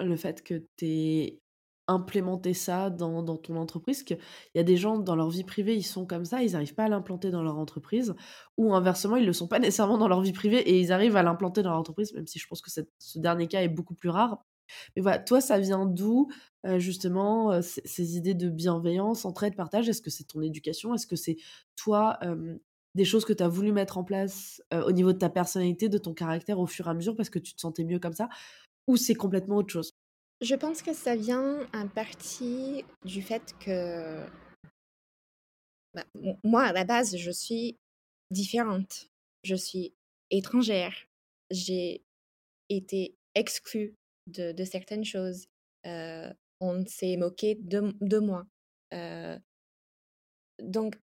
le 0.00 0.16
fait 0.16 0.42
que 0.42 0.64
tu 0.78 0.86
aies 0.86 1.40
implémenter 1.88 2.54
ça 2.54 2.90
dans, 2.90 3.22
dans 3.22 3.36
ton 3.36 3.56
entreprise. 3.56 4.02
Qu'il 4.02 4.18
y 4.54 4.58
a 4.58 4.62
des 4.62 4.76
gens 4.76 4.98
dans 4.98 5.16
leur 5.16 5.30
vie 5.30 5.44
privée, 5.44 5.76
ils 5.76 5.82
sont 5.82 6.06
comme 6.06 6.24
ça, 6.24 6.42
ils 6.42 6.52
n'arrivent 6.52 6.74
pas 6.74 6.84
à 6.84 6.88
l'implanter 6.88 7.30
dans 7.30 7.42
leur 7.42 7.58
entreprise, 7.58 8.14
ou 8.56 8.74
inversement, 8.74 9.16
ils 9.16 9.22
ne 9.22 9.26
le 9.26 9.32
sont 9.32 9.48
pas 9.48 9.58
nécessairement 9.58 9.98
dans 9.98 10.08
leur 10.08 10.20
vie 10.20 10.32
privée 10.32 10.58
et 10.58 10.80
ils 10.80 10.92
arrivent 10.92 11.16
à 11.16 11.22
l'implanter 11.22 11.62
dans 11.62 11.70
leur 11.70 11.78
entreprise, 11.78 12.12
même 12.14 12.26
si 12.26 12.38
je 12.38 12.46
pense 12.46 12.60
que 12.60 12.70
ce 12.70 13.18
dernier 13.18 13.48
cas 13.48 13.62
est 13.62 13.68
beaucoup 13.68 13.94
plus 13.94 14.08
rare. 14.08 14.44
Mais 14.96 15.02
voilà, 15.02 15.18
toi, 15.18 15.40
ça 15.40 15.58
vient 15.58 15.86
d'où 15.86 16.28
euh, 16.66 16.78
justement 16.78 17.52
euh, 17.52 17.60
ces 17.62 18.16
idées 18.16 18.34
de 18.34 18.48
bienveillance, 18.48 19.24
entraide, 19.24 19.54
partage? 19.54 19.88
Est-ce 19.88 20.02
que 20.02 20.10
c'est 20.10 20.24
ton 20.24 20.42
éducation? 20.42 20.94
Est-ce 20.94 21.06
que 21.06 21.16
c'est 21.16 21.36
toi 21.76 22.18
des 22.96 23.04
choses 23.04 23.24
que 23.24 23.32
tu 23.32 23.42
as 23.42 23.48
voulu 23.48 23.72
mettre 23.72 23.98
en 23.98 24.04
place 24.04 24.62
euh, 24.72 24.82
au 24.84 24.92
niveau 24.92 25.12
de 25.12 25.18
ta 25.18 25.28
personnalité, 25.28 25.88
de 25.88 25.98
ton 25.98 26.14
caractère 26.14 26.58
au 26.58 26.66
fur 26.66 26.86
et 26.86 26.90
à 26.90 26.94
mesure 26.94 27.14
parce 27.14 27.30
que 27.30 27.38
tu 27.38 27.54
te 27.54 27.60
sentais 27.60 27.84
mieux 27.84 27.98
comme 27.98 28.14
ça? 28.14 28.28
Ou 28.88 28.96
c'est 28.96 29.14
complètement 29.14 29.56
autre 29.56 29.70
chose? 29.72 29.92
Je 30.40 30.54
pense 30.54 30.82
que 30.82 30.92
ça 30.92 31.16
vient 31.16 31.66
en 31.72 31.88
partie 31.88 32.84
du 33.04 33.22
fait 33.22 33.54
que 33.58 34.26
bah, 35.94 36.04
moi, 36.44 36.64
à 36.64 36.72
la 36.72 36.84
base, 36.84 37.16
je 37.16 37.30
suis 37.30 37.78
différente. 38.30 39.10
Je 39.42 39.54
suis 39.54 39.94
étrangère. 40.30 40.94
J'ai 41.50 42.04
été 42.68 43.16
exclue 43.34 43.94
de, 44.26 44.64
certaines 44.64 45.04
choses. 45.04 45.46
Euh, 45.86 46.32
on 46.60 46.84
s'est 46.86 47.16
moqué 47.16 47.54
de, 47.54 48.18
moi. 48.18 48.46
Euh, 48.92 49.38
donc, 50.62 50.98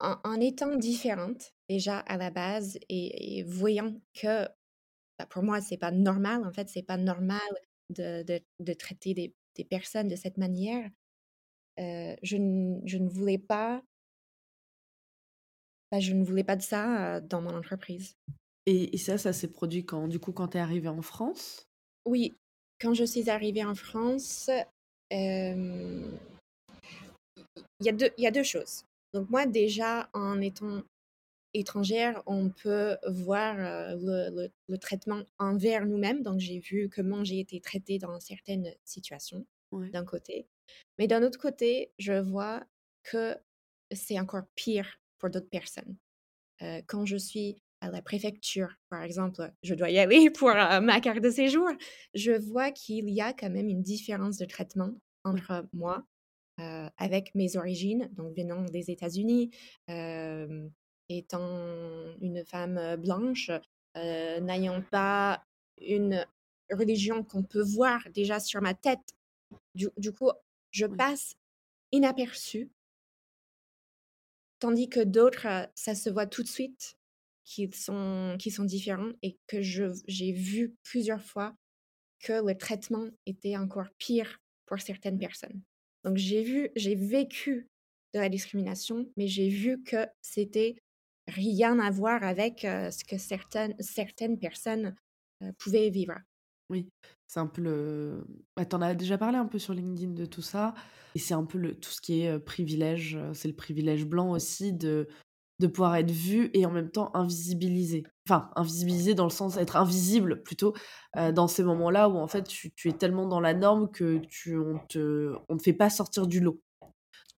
en, 0.00 0.40
étant 0.40 0.76
différente, 0.76 1.54
déjà 1.68 2.00
à 2.00 2.16
la 2.16 2.30
base, 2.30 2.78
et, 2.88 3.44
voyant 3.44 3.94
que 4.14 4.48
bah, 5.18 5.26
pour 5.30 5.44
moi, 5.44 5.60
c'est 5.60 5.76
pas 5.76 5.92
normal, 5.92 6.44
en 6.44 6.52
fait, 6.52 6.68
c'est 6.68 6.82
pas 6.82 6.96
normal 6.96 7.40
de, 7.90 8.72
traiter 8.74 9.14
des, 9.14 9.64
personnes 9.64 10.08
de 10.08 10.16
cette 10.16 10.38
manière, 10.38 10.90
euh, 11.78 12.14
je, 12.22 12.36
ne 12.36 13.08
voulais 13.08 13.38
pas, 13.38 13.82
bah, 15.90 16.00
je 16.00 16.12
ne 16.12 16.24
voulais 16.24 16.44
pas 16.44 16.56
de 16.56 16.62
ça 16.62 17.20
dans 17.20 17.40
mon 17.40 17.54
entreprise. 17.56 18.16
Et, 18.66 18.96
ça, 18.96 19.18
ça 19.18 19.32
s'est 19.32 19.50
produit 19.50 19.84
quand, 19.84 20.08
du 20.08 20.18
coup, 20.18 20.32
quand 20.32 20.48
tu 20.48 20.56
es 20.56 20.60
arrivée 20.60 20.88
en 20.88 21.02
France? 21.02 21.68
Oui, 22.06 22.34
quand 22.80 22.94
je 22.94 23.04
suis 23.04 23.28
arrivée 23.30 23.64
en 23.64 23.74
France, 23.74 24.50
il 25.10 26.18
y, 27.80 27.88
a 27.88 27.92
deux, 27.92 28.10
y 28.18 28.26
a 28.26 28.30
deux 28.30 28.42
choses. 28.42 28.84
Donc 29.12 29.30
moi, 29.30 29.46
déjà, 29.46 30.08
en 30.12 30.40
étant 30.40 30.82
étrangère, 31.54 32.22
on 32.26 32.50
peut 32.50 32.96
voir 33.08 33.56
le, 33.56 34.76
traitement 34.76 35.22
envers 35.38 35.86
nous-mêmes. 35.86 36.22
Donc, 36.22 36.40
j'ai 36.40 36.58
vu 36.58 36.90
comment 36.94 37.24
j'ai 37.24 37.40
été 37.40 37.60
traitée 37.60 37.98
dans 37.98 38.18
certaines 38.20 38.74
situations, 38.84 39.46
d'un 39.72 40.04
côté. 40.04 40.46
Mais 40.98 41.06
d'un 41.06 41.22
autre 41.22 41.38
côté, 41.38 41.92
je 41.98 42.12
vois 42.12 42.62
que 43.02 43.36
c'est 43.92 44.18
encore 44.18 44.44
pire 44.54 44.98
pour 45.18 45.30
d'autres 45.30 45.48
personnes. 45.48 45.96
quand 46.86 47.06
je 47.06 47.16
suis 47.16 47.56
à 47.80 47.90
la 47.90 48.02
préfecture, 48.02 48.68
par 48.88 49.02
exemple, 49.02 49.52
je 49.62 49.74
dois 49.74 49.90
y 49.90 49.98
aller 49.98 50.30
pour 50.30 50.48
ma 50.48 51.00
carte 51.00 51.20
de 51.20 51.30
séjour, 51.30 51.68
je 52.14 52.32
vois 52.32 52.70
qu'il 52.70 53.08
y 53.10 53.20
a 53.20 53.32
quand 53.32 53.50
même 53.50 53.68
une 53.68 53.82
différence 53.82 54.38
de 54.38 54.46
traitement 54.46 54.94
entre 55.24 55.66
moi, 55.72 56.04
avec 56.58 57.34
mes 57.34 57.56
origines, 57.56 58.08
donc 58.12 58.36
venant 58.36 58.62
des 58.64 58.90
États-Unis, 58.90 59.50
étant 61.08 62.14
une 62.20 62.44
femme 62.46 62.96
blanche, 62.96 63.50
n'ayant 63.94 64.82
pas 64.82 65.44
une 65.80 66.26
religion 66.70 67.22
qu'on 67.22 67.42
peut 67.42 67.62
voir 67.62 68.00
déjà 68.10 68.40
sur 68.40 68.60
ma 68.60 68.74
tête. 68.74 69.14
Du, 69.74 70.12
coup, 70.12 70.30
je 70.70 70.86
passe 70.86 71.36
inaperçue, 71.92 72.70
tandis 74.58 74.88
que 74.88 75.00
d'autres, 75.00 75.68
ça 75.74 75.94
se 75.94 76.10
voit 76.10 76.26
tout 76.26 76.42
de 76.42 76.48
suite 76.48 76.96
qu'ils 77.44 77.74
sont, 77.74 78.36
qui 78.38 78.50
sont 78.50 78.64
différents 78.64 79.12
et 79.22 79.38
que 79.46 79.60
j'ai 79.60 80.32
vu 80.32 80.74
plusieurs 80.82 81.22
fois 81.22 81.54
que 82.20 82.44
le 82.44 82.56
traitement 82.56 83.06
était 83.26 83.56
encore 83.56 83.88
pire 83.98 84.40
pour 84.66 84.80
certaines 84.80 85.18
personnes. 85.18 85.60
Donc 86.04 86.16
j'ai 86.16 86.42
vu, 86.42 86.70
j'ai 86.74 86.94
vécu 86.94 87.68
de 88.14 88.20
la 88.20 88.28
discrimination, 88.28 89.10
mais 89.16 89.26
j'ai 89.26 89.48
vu 89.48 89.82
que 89.82 90.06
c'était 90.22 90.76
rien 91.28 91.78
à 91.78 91.90
voir 91.90 92.22
avec 92.22 92.60
ce 92.60 93.04
que 93.04 93.18
certaines, 93.18 93.74
certaines 93.80 94.38
personnes 94.38 94.94
pouvaient 95.58 95.90
vivre. 95.90 96.14
Oui, 96.70 96.88
c'est 97.26 97.40
un 97.40 97.46
peu 97.46 97.62
le. 97.62 98.26
Bah, 98.56 98.64
tu 98.64 98.74
en 98.74 98.82
as 98.82 98.94
déjà 98.94 99.18
parlé 99.18 99.36
un 99.36 99.46
peu 99.46 99.58
sur 99.58 99.74
LinkedIn 99.74 100.12
de 100.12 100.26
tout 100.26 100.42
ça. 100.42 100.74
Et 101.14 101.18
c'est 101.18 101.34
un 101.34 101.44
peu 101.44 101.58
le, 101.58 101.74
tout 101.74 101.90
ce 101.90 102.00
qui 102.00 102.22
est 102.22 102.38
privilège. 102.38 103.18
C'est 103.34 103.48
le 103.48 103.54
privilège 103.54 104.06
blanc 104.06 104.30
aussi 104.30 104.72
de, 104.72 105.08
de 105.60 105.66
pouvoir 105.66 105.96
être 105.96 106.10
vu 106.10 106.50
et 106.52 106.66
en 106.66 106.70
même 106.70 106.90
temps 106.90 107.14
invisibilisé. 107.14 108.04
Enfin, 108.28 108.50
invisibilisé 108.56 109.14
dans 109.14 109.24
le 109.24 109.30
sens 109.30 109.56
d'être 109.56 109.76
invisible 109.76 110.42
plutôt 110.42 110.74
dans 111.14 111.48
ces 111.48 111.62
moments-là 111.62 112.08
où 112.08 112.16
en 112.16 112.26
fait 112.26 112.44
tu, 112.44 112.72
tu, 112.72 112.88
es 112.88 112.92
tellement 112.92 113.26
dans 113.26 113.40
la 113.40 113.54
norme 113.54 113.90
que 113.90 114.18
tu, 114.18 114.58
on 114.58 114.78
te, 114.88 115.34
on 115.48 115.56
te 115.56 115.62
fait 115.62 115.72
pas 115.72 115.90
sortir 115.90 116.26
du 116.26 116.40
lot. 116.40 116.60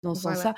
Dans 0.02 0.14
ce 0.14 0.22
sens-là, 0.22 0.54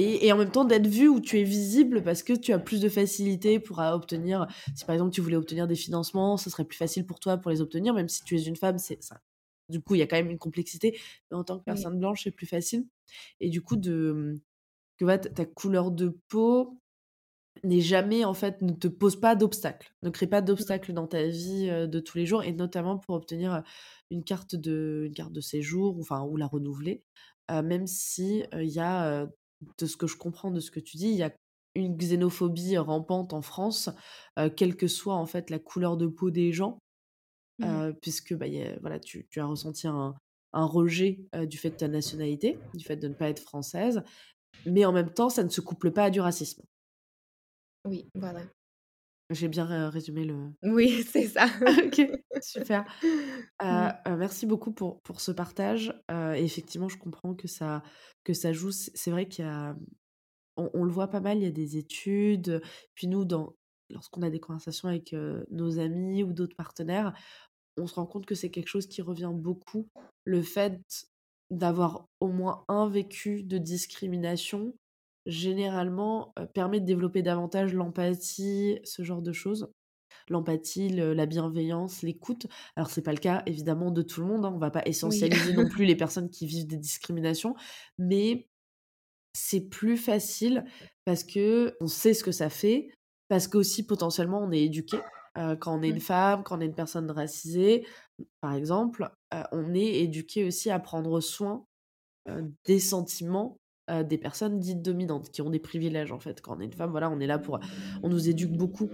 et, 0.00 0.32
en 0.32 0.38
même 0.38 0.52
temps 0.52 0.64
d'être 0.64 0.86
vu 0.86 1.08
où 1.08 1.20
tu 1.20 1.40
es 1.40 1.42
visible 1.42 2.04
parce 2.04 2.22
que 2.22 2.32
tu 2.32 2.52
as 2.52 2.60
plus 2.60 2.80
de 2.80 2.88
facilité 2.88 3.58
pour 3.58 3.80
euh, 3.80 3.92
obtenir, 3.92 4.46
si 4.76 4.84
par 4.84 4.94
exemple 4.94 5.10
tu 5.10 5.20
voulais 5.20 5.36
obtenir 5.36 5.66
des 5.66 5.74
financements, 5.74 6.36
ce 6.36 6.50
serait 6.50 6.64
plus 6.64 6.76
facile 6.76 7.04
pour 7.04 7.18
toi 7.18 7.36
pour 7.36 7.50
les 7.50 7.60
obtenir, 7.60 7.94
même 7.94 8.08
si 8.08 8.22
tu 8.22 8.36
es 8.36 8.42
une 8.42 8.54
femme, 8.54 8.78
c'est 8.78 9.02
ça. 9.02 9.20
Du 9.68 9.80
coup, 9.80 9.96
il 9.96 9.98
y 9.98 10.02
a 10.02 10.06
quand 10.06 10.16
même 10.16 10.30
une 10.30 10.38
complexité, 10.38 10.98
mais 11.30 11.36
en 11.36 11.42
tant 11.42 11.58
que 11.58 11.64
personne 11.64 11.98
blanche, 11.98 12.22
c'est 12.24 12.30
plus 12.30 12.46
facile. 12.46 12.86
Et 13.40 13.50
du 13.50 13.60
coup, 13.60 13.76
de, 13.76 14.40
que 14.98 15.16
ta 15.16 15.44
couleur 15.44 15.90
de 15.90 16.16
peau 16.28 16.78
n'est 17.64 17.80
jamais 17.80 18.24
en 18.24 18.34
fait 18.34 18.62
ne 18.62 18.72
te 18.72 18.86
pose 18.86 19.18
pas 19.20 19.34
d'obstacles, 19.34 19.92
ne 20.04 20.10
crée 20.10 20.28
pas 20.28 20.42
d'obstacles 20.42 20.92
dans 20.92 21.08
ta 21.08 21.24
vie 21.24 21.66
de 21.66 21.98
tous 21.98 22.16
les 22.16 22.24
jours 22.24 22.44
et 22.44 22.52
notamment 22.52 22.98
pour 22.98 23.16
obtenir 23.16 23.64
une 24.12 24.22
carte 24.22 24.54
de 24.54 25.02
une 25.06 25.14
carte 25.14 25.32
de 25.32 25.40
séjour 25.40 25.96
enfin 25.98 26.22
ou 26.22 26.36
la 26.36 26.46
renouveler 26.46 27.02
même 27.50 27.88
si 27.88 28.44
il 28.52 28.68
y 28.68 28.78
a 28.78 29.28
de 29.78 29.86
ce 29.86 29.96
que 29.96 30.06
je 30.06 30.16
comprends 30.16 30.50
de 30.50 30.60
ce 30.60 30.70
que 30.70 30.80
tu 30.80 30.96
dis 30.96 31.08
il 31.08 31.16
y 31.16 31.22
a 31.22 31.32
une 31.74 31.96
xénophobie 31.96 32.76
rampante 32.78 33.32
en 33.32 33.42
France 33.42 33.90
quelle 34.56 34.76
que 34.76 34.88
soit 34.88 35.14
en 35.14 35.26
fait 35.26 35.50
la 35.50 35.58
couleur 35.58 35.96
de 35.96 36.06
peau 36.06 36.30
des 36.30 36.52
gens 36.52 36.78
mmh 37.58 37.92
puisque 38.00 38.34
bah, 38.34 38.46
voilà 38.80 39.00
tu, 39.00 39.26
tu, 39.30 39.40
as 39.40 39.46
ressenti 39.46 39.88
un, 39.88 40.14
un 40.52 40.64
rejet 40.64 41.20
du 41.48 41.58
fait 41.58 41.70
de 41.70 41.76
ta 41.76 41.88
nationalité 41.88 42.58
du 42.74 42.84
fait 42.84 42.96
de 42.96 43.08
ne 43.08 43.14
pas 43.14 43.28
être 43.28 43.42
française 43.42 44.02
mais 44.64 44.84
en 44.84 44.92
même 44.92 45.10
temps 45.10 45.28
ça 45.28 45.42
ne 45.42 45.48
se 45.48 45.60
couple 45.60 45.90
pas 45.90 46.04
à 46.04 46.10
du 46.10 46.20
racisme 46.20 46.62
oui, 47.84 48.10
voilà. 48.14 48.42
J'ai 49.30 49.48
bien 49.48 49.90
résumé 49.90 50.24
le 50.24 50.52
Oui, 50.62 51.02
c'est 51.10 51.26
ça. 51.26 51.46
OK, 51.84 52.00
super. 52.40 52.84
Mmh. 53.60 54.14
merci 54.16 54.46
beaucoup 54.46 54.70
pour 54.70 55.00
pour 55.02 55.20
ce 55.20 55.32
partage, 55.32 55.92
et 56.08 56.44
effectivement, 56.44 56.88
je 56.88 56.96
comprends 56.96 57.34
que 57.34 57.48
ça 57.48 57.82
que 58.22 58.32
ça 58.32 58.52
joue. 58.52 58.70
C'est 58.70 59.10
vrai 59.10 59.26
qu'il 59.26 59.44
y 59.44 59.48
a 59.48 59.74
on 60.56 60.84
le 60.84 60.90
voit 60.90 61.08
pas 61.08 61.20
mal, 61.20 61.38
il 61.38 61.44
y 61.44 61.46
a 61.46 61.50
des 61.50 61.76
études, 61.76 62.62
puis 62.94 63.08
nous 63.08 63.24
dans 63.24 63.56
lorsqu'on 63.90 64.22
a 64.22 64.30
des 64.30 64.38
conversations 64.40 64.88
avec, 64.88 65.14
nos 65.50 65.78
amis 65.78 66.22
ou 66.22 66.32
d'autres 66.32 66.56
partenaires, 66.56 67.12
on 67.76 67.86
se 67.86 67.94
rend 67.94 68.06
compte 68.06 68.26
que 68.26 68.34
c'est 68.34 68.50
quelque 68.50 68.68
chose 68.68 68.86
qui 68.86 69.02
revient 69.02 69.32
beaucoup. 69.32 69.88
Le 70.24 70.42
fait 70.42 70.80
d'avoir 71.50 72.06
au 72.20 72.28
moins 72.28 72.64
un 72.68 72.88
vécu 72.88 73.42
de 73.42 73.58
discrimination 73.58 74.74
généralement, 75.28 76.34
permet 76.54 76.80
de 76.80 76.86
développer 76.86 77.22
davantage 77.22 77.74
l'empathie, 77.74 78.80
ce 78.82 79.04
genre 79.04 79.22
de 79.22 79.32
choses. 79.32 79.70
L'empathie, 80.30 80.88
la 80.88 81.26
bienveillance, 81.26 82.02
l'écoute. 82.02 82.46
Alors 82.76 82.90
c'est 82.90 83.02
pas 83.02 83.12
le 83.12 83.18
cas 83.18 83.42
évidemment 83.46 83.90
de 83.90 84.02
tout 84.02 84.22
le 84.22 84.26
monde, 84.26 84.44
hein, 84.44 84.52
on 84.54 84.58
va 84.58 84.70
pas 84.70 84.82
essentialiser 84.86 85.52
non 85.52 85.68
plus 85.68 85.84
les 85.84 85.96
personnes 85.96 86.30
qui 86.30 86.46
vivent 86.46 86.66
des 86.66 86.76
discriminations, 86.76 87.54
mais 87.98 88.48
c'est 89.34 89.60
plus 89.60 89.96
facile 89.96 90.64
parce 91.04 91.24
qu'on 91.24 91.86
sait 91.86 92.14
ce 92.14 92.24
que 92.24 92.32
ça 92.32 92.48
fait, 92.50 92.90
parce 93.28 93.48
qu'aussi 93.48 93.86
potentiellement 93.86 94.40
on 94.42 94.50
est 94.50 94.62
éduqué. 94.62 94.98
quand 95.34 95.78
on 95.78 95.82
est 95.82 95.90
une 95.90 96.00
femme, 96.00 96.42
quand 96.42 96.58
on 96.58 96.60
est 96.60 96.66
une 96.66 96.74
personne 96.74 97.10
racisée, 97.10 97.86
par 98.40 98.54
exemple, 98.54 99.10
on 99.52 99.74
est 99.74 100.00
éduqué 100.00 100.44
aussi 100.44 100.70
à 100.70 100.78
prendre 100.78 101.20
soin, 101.20 101.64
des 102.64 102.80
sentiments 102.80 103.58
des 104.04 104.18
personnes 104.18 104.58
dites 104.58 104.82
dominantes, 104.82 105.30
qui 105.30 105.42
ont 105.42 105.50
des 105.50 105.58
privilèges 105.58 106.12
en 106.12 106.18
fait. 106.18 106.40
Quand 106.40 106.56
on 106.56 106.60
est 106.60 106.66
une 106.66 106.72
femme, 106.72 106.90
voilà, 106.90 107.10
on 107.10 107.20
est 107.20 107.26
là 107.26 107.38
pour... 107.38 107.58
On 108.02 108.08
nous 108.08 108.28
éduque 108.28 108.52
beaucoup 108.52 108.90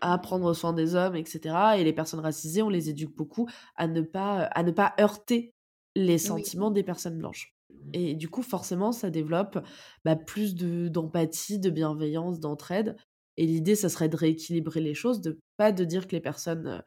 à 0.00 0.16
prendre 0.18 0.52
soin 0.54 0.72
des 0.72 0.94
hommes, 0.94 1.16
etc. 1.16 1.54
Et 1.78 1.84
les 1.84 1.92
personnes 1.92 2.20
racisées, 2.20 2.62
on 2.62 2.68
les 2.68 2.88
éduque 2.88 3.14
beaucoup 3.16 3.48
à 3.76 3.86
ne 3.88 4.00
pas, 4.00 4.44
à 4.44 4.62
ne 4.62 4.70
pas 4.70 4.94
heurter 5.00 5.54
les 5.96 6.18
sentiments 6.18 6.70
des 6.70 6.82
personnes 6.82 7.18
blanches. 7.18 7.54
Et 7.92 8.14
du 8.14 8.28
coup, 8.28 8.42
forcément, 8.42 8.92
ça 8.92 9.10
développe 9.10 9.58
bah, 10.04 10.16
plus 10.16 10.54
d'empathie, 10.54 11.58
de, 11.58 11.70
bienveillance, 11.70 12.40
d'entraide. 12.40 12.96
Et 13.36 13.46
l'idée, 13.46 13.74
ça 13.74 13.88
serait 13.88 14.08
de 14.08 14.16
rééquilibrer 14.16 14.80
les 14.80 14.94
choses, 14.94 15.20
de 15.20 15.38
pas 15.56 15.72
de 15.72 15.84
dire 15.84 16.06
que 16.06 16.12
les 16.12 16.20
personnes 16.20 16.82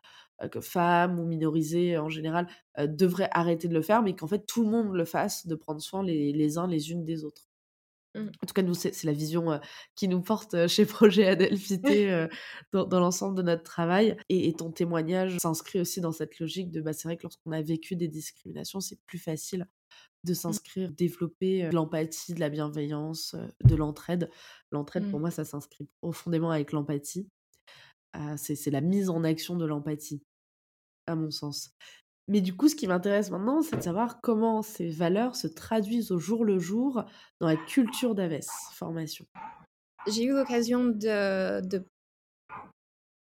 que 0.51 0.59
femmes 0.59 1.19
ou 1.19 1.25
minorisées 1.25 1.97
en 1.97 2.09
général 2.09 2.47
devraient 2.79 3.29
arrêter 3.31 3.67
de 3.67 3.73
le 3.73 3.81
faire, 3.81 4.01
mais 4.01 4.15
qu'en 4.15 4.27
fait 4.27 4.45
tout 4.47 4.63
le 4.63 4.69
monde 4.69 4.93
le 4.93 5.05
fasse, 5.05 5.45
de 5.45 5.55
prendre 5.55 5.81
soin 5.81 6.03
les, 6.03 6.33
les 6.33 6.57
uns 6.57 6.67
les 6.67 6.91
unes 6.91 7.03
des 7.03 7.23
autres. 7.23 7.50
Mmh. 8.15 8.27
En 8.43 8.45
tout 8.45 8.53
cas, 8.53 8.61
nous, 8.61 8.73
c'est 8.73 9.03
la 9.03 9.13
vision 9.13 9.59
qui 9.95 10.07
nous 10.07 10.21
porte 10.21 10.67
chez 10.67 10.85
Projet 10.85 11.27
Adelphité 11.27 12.27
dans, 12.73 12.85
dans 12.85 12.99
l'ensemble 12.99 13.37
de 13.37 13.41
notre 13.41 13.63
travail. 13.63 14.17
Et, 14.29 14.53
ton 14.53 14.71
témoignage 14.71 15.37
s'inscrit 15.37 15.79
aussi 15.79 16.01
dans 16.01 16.11
cette 16.11 16.39
logique 16.39 16.71
de 16.71 16.81
bah, 16.81 16.93
c'est 16.93 17.07
vrai 17.07 17.17
que 17.17 17.23
lorsqu'on 17.23 17.51
a 17.51 17.61
vécu 17.61 17.95
des 17.95 18.07
discriminations, 18.07 18.81
c'est 18.81 18.99
plus 19.07 19.17
facile 19.17 19.67
de 20.23 20.31
mmh. 20.31 20.35
s'inscrire, 20.35 20.91
développer 20.91 21.69
de 21.69 21.73
l'empathie, 21.73 22.33
de 22.33 22.39
la 22.39 22.49
bienveillance, 22.49 23.35
de 23.63 23.75
l'entraide. 23.75 24.29
L'entraide, 24.71 25.09
pour 25.09 25.19
mmh. 25.19 25.21
moi, 25.21 25.31
ça 25.31 25.45
s'inscrit 25.45 25.87
profondément 26.01 26.51
avec 26.51 26.73
l'empathie. 26.73 27.27
c'est 28.35 28.71
la 28.71 28.81
mise 28.81 29.09
en 29.09 29.23
action 29.23 29.55
de 29.55 29.65
l'empathie, 29.65 30.21
à 31.07 31.15
mon 31.15 31.31
sens. 31.31 31.71
Mais 32.31 32.39
du 32.39 32.55
coup, 32.55 32.69
ce 32.69 32.75
qui 32.77 32.87
m'intéresse 32.87 33.29
maintenant, 33.29 33.61
c'est 33.61 33.75
de 33.75 33.81
savoir 33.81 34.21
comment 34.21 34.61
ces 34.61 34.87
valeurs 34.87 35.35
se 35.35 35.47
traduisent 35.47 36.11
au 36.11 36.17
jour 36.17 36.45
le 36.45 36.59
jour 36.59 37.03
dans 37.41 37.47
la 37.47 37.57
culture 37.57 38.15
d'Aves 38.15 38.47
formation. 38.71 39.25
J'ai 40.07 40.23
eu 40.23 40.31
l'occasion 40.31 40.85
de, 40.85 41.59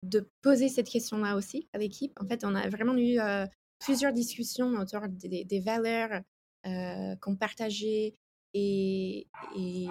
de, 0.02 0.28
poser 0.42 0.70
cette 0.70 0.90
question-là 0.90 1.36
aussi 1.36 1.68
à 1.74 1.78
l'équipe. 1.78 2.20
En 2.20 2.28
fait, 2.28 2.44
on 2.44 2.56
a 2.56 2.68
vraiment 2.68 2.96
eu 2.96 3.20
euh, 3.20 3.46
plusieurs 3.78 4.12
discussions 4.12 4.72
autour 4.72 5.02
des, 5.08 5.60
valeurs 5.64 6.24
euh, 6.66 7.16
qu'on 7.22 7.36
partageait 7.36 8.16
et, 8.56 9.28
et, 9.56 9.88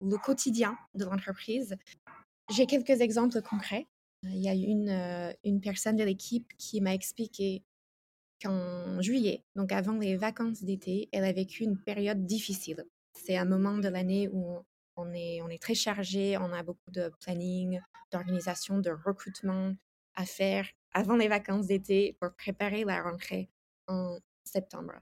le 0.00 0.16
quotidien 0.16 0.76
de 0.94 1.04
l'entreprise. 1.04 1.76
J'ai 2.50 2.66
quelques 2.66 3.00
exemples 3.00 3.40
concrets. 3.42 3.86
Il 4.24 4.42
y 4.42 4.48
a 4.48 4.54
une, 4.54 4.88
euh, 4.88 5.32
une 5.44 5.60
personne 5.60 5.94
de 5.94 6.02
l'équipe 6.02 6.52
qui 6.58 6.80
m'a 6.80 6.94
expliqué 6.94 7.62
qu'en 8.42 9.00
juillet, 9.00 9.44
donc 9.56 9.72
avant 9.72 9.98
les 9.98 10.16
vacances 10.16 10.62
d'été, 10.62 11.08
elle 11.12 11.24
a 11.24 11.32
vécu 11.32 11.64
une 11.64 11.78
période 11.78 12.26
difficile. 12.26 12.84
C'est 13.14 13.36
un 13.36 13.44
moment 13.44 13.78
de 13.78 13.88
l'année 13.88 14.28
où 14.32 14.58
on 14.96 15.12
est, 15.12 15.60
très 15.60 15.74
chargé, 15.74 16.36
on 16.38 16.52
a 16.52 16.62
beaucoup 16.62 16.90
de 16.90 17.10
planning, 17.20 17.80
d'organisation, 18.10 18.78
de 18.78 18.90
recrutement 18.90 19.74
à 20.14 20.24
faire 20.24 20.66
avant 20.92 21.16
les 21.16 21.28
vacances 21.28 21.66
d'été 21.66 22.16
pour 22.20 22.34
préparer 22.34 22.84
la 22.84 23.02
rentrée 23.02 23.48
en 23.86 24.18
septembre. 24.44 24.94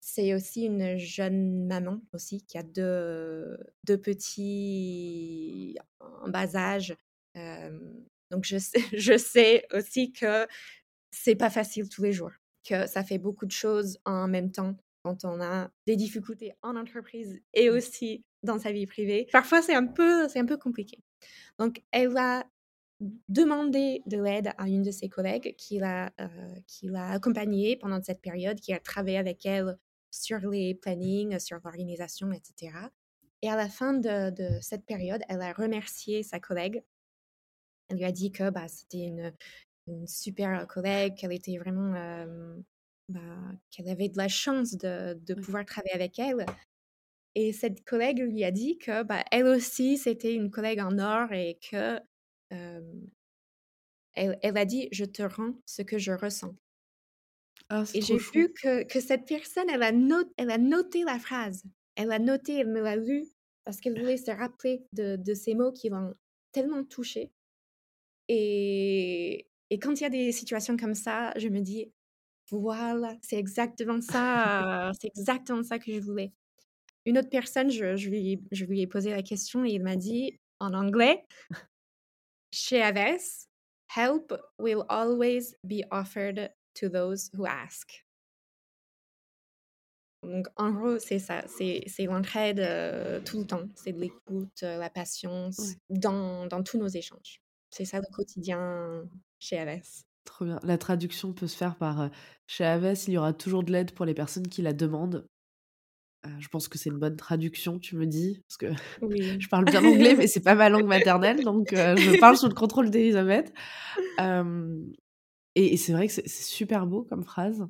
C'est 0.00 0.34
aussi 0.34 0.64
une 0.64 0.96
jeune 0.96 1.66
maman 1.66 2.00
aussi 2.12 2.44
qui 2.44 2.58
a 2.58 2.64
deux, 2.64 3.56
petits 3.86 5.76
en 6.00 6.28
bas 6.28 6.56
âge. 6.56 6.96
donc 8.30 8.44
je 8.44 8.58
sais, 8.58 8.82
je 8.92 9.16
sais 9.16 9.66
aussi 9.72 10.12
que 10.12 10.46
c'est 11.12 11.36
pas 11.36 11.50
facile 11.50 11.88
tous 11.88 12.02
les 12.02 12.12
jours, 12.12 12.32
que 12.68 12.86
ça 12.86 13.04
fait 13.04 13.18
beaucoup 13.18 13.46
de 13.46 13.52
choses 13.52 13.98
en 14.04 14.26
même 14.26 14.50
temps 14.50 14.76
quand 15.04 15.24
on 15.24 15.40
a 15.40 15.70
des 15.86 15.96
difficultés 15.96 16.54
en 16.62 16.76
entreprise 16.76 17.40
et 17.54 17.68
mmh. 17.68 17.74
aussi 17.74 18.24
dans 18.42 18.58
sa 18.58 18.72
vie 18.72 18.86
privée. 18.86 19.28
Parfois, 19.32 19.62
c'est 19.62 19.74
un 19.74 19.86
peu, 19.86 20.28
c'est 20.28 20.38
un 20.38 20.46
peu 20.46 20.56
compliqué. 20.56 20.98
Donc, 21.58 21.82
elle 21.92 22.16
a 22.16 22.44
demandé 23.28 24.02
de 24.06 24.20
l'aide 24.20 24.52
à 24.58 24.68
une 24.68 24.82
de 24.82 24.90
ses 24.90 25.08
collègues 25.08 25.54
qui 25.56 25.78
l'a, 25.78 26.12
euh, 26.20 26.60
qui 26.66 26.86
l'a 26.88 27.10
accompagnée 27.10 27.76
pendant 27.76 28.00
cette 28.02 28.20
période, 28.20 28.60
qui 28.60 28.72
a 28.72 28.78
travaillé 28.78 29.18
avec 29.18 29.44
elle 29.44 29.76
sur 30.10 30.38
les 30.38 30.74
plannings, 30.74 31.38
sur 31.40 31.58
l'organisation, 31.64 32.30
etc. 32.32 32.76
Et 33.42 33.50
à 33.50 33.56
la 33.56 33.68
fin 33.68 33.94
de, 33.94 34.30
de, 34.30 34.60
cette 34.60 34.84
période, 34.84 35.22
elle 35.28 35.42
a 35.42 35.52
remercié 35.52 36.22
sa 36.22 36.38
collègue. 36.38 36.84
Elle 37.88 37.96
lui 37.96 38.04
a 38.04 38.12
dit 38.12 38.30
que 38.30 38.50
bah, 38.50 38.68
c'était 38.68 39.04
une, 39.04 39.32
une 39.86 40.06
super 40.06 40.66
collègue, 40.66 41.14
qu'elle 41.16 41.32
était 41.32 41.58
vraiment, 41.58 41.92
bah, 43.08 43.20
qu'elle 43.70 43.88
avait 43.88 44.08
de 44.08 44.16
la 44.16 44.28
chance 44.28 44.72
de, 44.72 45.14
de, 45.14 45.34
pouvoir 45.34 45.64
travailler 45.64 45.94
avec 45.94 46.18
elle. 46.18 46.46
Et 47.34 47.52
cette 47.52 47.84
collègue 47.84 48.20
lui 48.20 48.44
a 48.44 48.50
dit 48.50 48.78
que 48.78 49.02
bah, 49.02 49.24
elle 49.30 49.46
aussi, 49.46 49.98
c'était 49.98 50.34
une 50.34 50.50
collègue 50.50 50.80
en 50.80 50.98
or 50.98 51.32
et 51.32 51.58
que 51.70 51.98
elle, 54.14 54.38
elle, 54.42 54.58
a 54.58 54.64
dit, 54.64 54.88
je 54.92 55.04
te 55.04 55.22
rends 55.22 55.54
ce 55.64 55.82
que 55.82 55.98
je 55.98 56.12
ressens. 56.12 56.54
Ah, 57.70 57.84
et 57.94 58.02
j'ai 58.02 58.18
vu 58.18 58.52
que, 58.52 58.82
que, 58.82 59.00
cette 59.00 59.24
personne, 59.26 59.70
elle 59.70 59.82
a, 59.82 59.92
elle 60.36 60.50
a 60.50 60.58
noté 60.58 61.04
la 61.04 61.18
phrase. 61.18 61.62
Elle 61.94 62.12
a 62.12 62.18
noté, 62.18 62.58
elle 62.58 62.68
me 62.68 62.82
l'a 62.82 62.96
lu 62.96 63.24
parce 63.64 63.80
qu'elle 63.80 63.98
voulait 63.98 64.16
se 64.16 64.30
rappeler 64.30 64.84
de, 64.92 65.16
de 65.16 65.34
ces 65.34 65.54
mots 65.54 65.72
qui 65.72 65.88
l'ont 65.88 66.14
tellement 66.52 66.84
touchée. 66.84 67.32
Et, 68.28 69.46
et 69.72 69.78
quand 69.78 69.98
il 69.98 70.02
y 70.02 70.06
a 70.06 70.10
des 70.10 70.32
situations 70.32 70.76
comme 70.76 70.94
ça, 70.94 71.32
je 71.36 71.48
me 71.48 71.60
dis, 71.60 71.90
voilà, 72.50 73.16
c'est 73.22 73.38
exactement 73.38 74.02
ça, 74.02 74.92
c'est 75.00 75.06
exactement 75.06 75.62
ça 75.62 75.78
que 75.78 75.90
je 75.90 75.98
voulais. 75.98 76.34
Une 77.06 77.16
autre 77.16 77.30
personne, 77.30 77.70
je, 77.70 77.96
je, 77.96 78.10
lui, 78.10 78.42
je 78.52 78.66
lui 78.66 78.82
ai 78.82 78.86
posé 78.86 79.12
la 79.12 79.22
question 79.22 79.64
et 79.64 79.70
il 79.70 79.82
m'a 79.82 79.96
dit 79.96 80.38
en 80.60 80.74
anglais, 80.74 81.24
chez 82.52 82.82
Aves, 82.82 83.46
help 83.96 84.34
will 84.58 84.84
always 84.90 85.56
be 85.64 85.82
offered 85.90 86.52
to 86.74 86.90
those 86.90 87.30
who 87.32 87.46
ask. 87.46 88.04
Donc, 90.22 90.48
en 90.56 90.70
gros, 90.70 90.98
c'est 90.98 91.18
ça, 91.18 91.44
c'est 91.46 92.04
l'entraide 92.04 92.60
euh, 92.60 93.22
tout 93.22 93.38
le 93.38 93.46
temps, 93.46 93.66
c'est 93.74 93.92
de 93.92 94.00
l'écoute, 94.00 94.62
euh, 94.64 94.76
la 94.76 94.90
patience 94.90 95.76
dans, 95.88 96.46
dans 96.46 96.62
tous 96.62 96.76
nos 96.76 96.88
échanges. 96.88 97.40
C'est 97.70 97.86
ça 97.86 98.00
le 98.00 98.14
quotidien 98.14 99.08
chez 99.42 99.58
Aves. 99.58 100.04
Trop 100.24 100.44
bien. 100.44 100.60
La 100.62 100.78
traduction 100.78 101.32
peut 101.32 101.48
se 101.48 101.56
faire 101.56 101.76
par 101.76 102.10
chez 102.46 102.64
Aves, 102.64 103.04
il 103.08 103.14
y 103.14 103.18
aura 103.18 103.32
toujours 103.32 103.64
de 103.64 103.72
l'aide 103.72 103.92
pour 103.92 104.06
les 104.06 104.14
personnes 104.14 104.46
qui 104.46 104.62
la 104.62 104.72
demandent. 104.72 105.26
je 106.38 106.48
pense 106.48 106.68
que 106.68 106.78
c'est 106.78 106.90
une 106.90 106.98
bonne 106.98 107.16
traduction, 107.16 107.80
tu 107.80 107.96
me 107.96 108.06
dis, 108.06 108.40
parce 108.46 108.56
que 108.56 109.04
Oui. 109.04 109.20
je 109.40 109.48
parle 109.48 109.64
bien 109.64 109.84
anglais, 109.84 110.14
mais 110.16 110.28
c'est 110.28 110.42
pas 110.42 110.54
ma 110.54 110.68
langue 110.68 110.86
maternelle, 110.86 111.42
donc 111.42 111.70
je 111.72 112.20
parle 112.20 112.36
sous 112.36 112.46
le 112.46 112.54
contrôle 112.54 112.90
d'Elisabeth. 112.90 113.52
et, 115.56 115.76
c'est 115.76 115.92
vrai 115.92 116.06
que 116.06 116.12
c'est 116.12 116.28
super 116.28 116.86
beau 116.86 117.02
comme 117.02 117.24
phrase, 117.24 117.66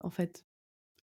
en 0.00 0.10
fait. 0.10 0.44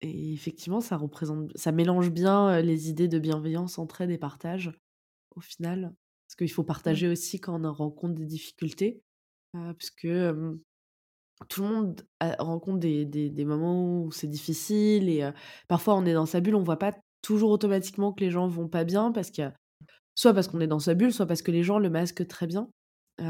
Et 0.02 0.34
effectivement, 0.34 0.82
ça 0.82 0.98
représente, 0.98 1.56
ça 1.56 1.72
mélange 1.72 2.12
bien 2.12 2.62
les 2.62 2.90
idées 2.90 3.08
de 3.08 3.18
bienveillance, 3.18 3.80
entraide 3.80 4.12
et 4.12 4.18
partage, 4.18 4.72
au 5.36 5.40
final. 5.40 5.94
Parce 6.28 6.36
qu'il 6.36 6.52
faut 6.52 6.64
partager 6.64 7.08
aussi 7.08 7.40
quand 7.40 7.64
on 7.64 7.74
rencontre 7.74 8.16
des 8.16 8.26
difficultés, 8.26 9.02
puisque 9.78 10.08
tout 11.50 11.62
le 11.62 11.68
monde 11.68 12.02
rencontre 12.40 12.80
des, 12.80 13.06
des, 13.06 13.46
moments 13.46 14.04
où 14.04 14.12
c'est 14.12 14.28
difficile 14.28 15.10
et 15.10 15.30
parfois 15.68 15.96
on 15.96 16.06
est 16.06 16.14
dans 16.14 16.26
sa 16.26 16.40
bulle, 16.40 16.56
on 16.56 16.64
voit 16.64 16.80
pas 16.80 16.96
toujours 17.22 17.52
automatiquement 17.52 18.14
que 18.14 18.24
les 18.24 18.32
gens 18.32 18.48
vont 18.48 18.68
pas 18.68 18.84
bien 18.84 19.12
parce 19.12 19.32
que 19.32 19.52
soit 20.16 20.34
parce 20.34 20.48
qu'on 20.48 20.62
est 20.62 20.68
dans 20.68 20.80
sa 20.80 20.96
bulle, 20.96 21.14
soit 21.14 21.28
parce 21.28 21.42
que 21.42 21.52
les 21.52 21.64
gens 21.64 21.78
le 21.78 21.90
masquent 21.90 22.28
très 22.28 22.48
bien. 22.48 22.70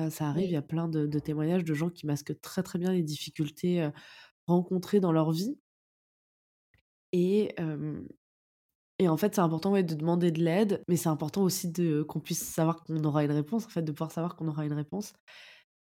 ça 0.10 0.28
arrive, 0.28 0.46
il 0.46 0.54
y 0.54 0.58
a 0.58 0.62
plein 0.62 0.88
de, 0.88 1.06
de, 1.06 1.20
témoignages 1.20 1.66
de 1.66 1.74
gens 1.74 1.90
qui 1.90 2.06
masquent 2.06 2.40
très 2.42 2.64
très 2.64 2.80
bien 2.80 2.94
les 2.94 3.04
difficultés 3.04 3.90
rencontrées 4.48 5.02
dans 5.02 5.12
leur 5.12 5.32
vie. 5.32 5.58
Et, 7.12 7.56
et 9.00 9.08
en 9.08 9.18
fait, 9.18 9.36
c'est 9.36 9.42
important 9.42 9.72
de 9.74 9.82
demander 9.82 10.32
de 10.32 10.42
l'aide, 10.42 10.84
mais 10.88 10.98
c'est 10.98 11.10
important 11.10 11.44
aussi 11.44 11.72
de 11.72 12.04
qu'on 12.04 12.20
puisse 12.20 12.44
savoir 12.44 12.84
qu'on 12.84 13.04
aura 13.04 13.24
une 13.24 13.32
réponse, 13.32 13.66
en 13.66 13.70
fait, 13.70 13.84
de 13.84 13.92
pouvoir 13.92 14.12
savoir 14.12 14.36
qu'on 14.36 14.48
aura 14.48 14.66
une 14.66 14.74
réponse. 14.74 15.14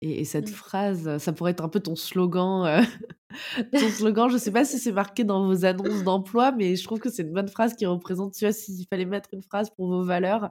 Et, 0.02 0.24
cette 0.24 0.50
mmh. 0.50 0.54
phrase, 0.54 1.18
ça 1.18 1.32
pourrait 1.32 1.52
être 1.52 1.64
un 1.64 1.68
peu 1.68 1.80
ton 1.80 1.96
slogan. 1.96 2.84
ton 3.72 3.88
slogan, 3.88 4.28
je 4.28 4.36
sais 4.36 4.52
pas 4.52 4.64
si 4.64 4.78
c'est 4.78 4.92
marqué 4.92 5.24
dans 5.24 5.46
vos 5.46 5.64
annonces 5.64 6.04
d'emploi, 6.04 6.52
mais 6.52 6.76
je 6.76 6.84
trouve 6.84 6.98
que 6.98 7.10
c'est 7.10 7.22
une 7.22 7.32
bonne 7.32 7.48
phrase 7.48 7.74
qui 7.74 7.86
représente, 7.86 8.34
tu 8.34 8.44
vois, 8.44 8.52
s'il 8.52 8.86
fallait 8.88 9.06
mettre 9.06 9.30
une 9.32 9.42
phrase 9.42 9.70
pour 9.70 9.88
vos 9.88 10.04
valeurs, 10.04 10.50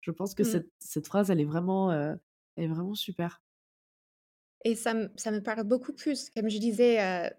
je 0.00 0.10
pense 0.10 0.34
que 0.34 0.42
mmh. 0.42 0.46
cette, 0.46 0.70
cette, 0.78 1.06
phrase, 1.06 1.30
elle 1.30 1.40
est 1.40 1.44
vraiment, 1.44 1.92
elle 1.92 2.18
est 2.56 2.68
vraiment 2.68 2.94
super. 2.94 3.42
Et 4.64 4.74
ça, 4.74 4.94
ça 5.16 5.30
me 5.30 5.40
parle 5.40 5.64
beaucoup 5.64 5.92
plus. 5.92 6.30
Comme 6.30 6.48
je 6.48 6.58
disais, 6.58 7.30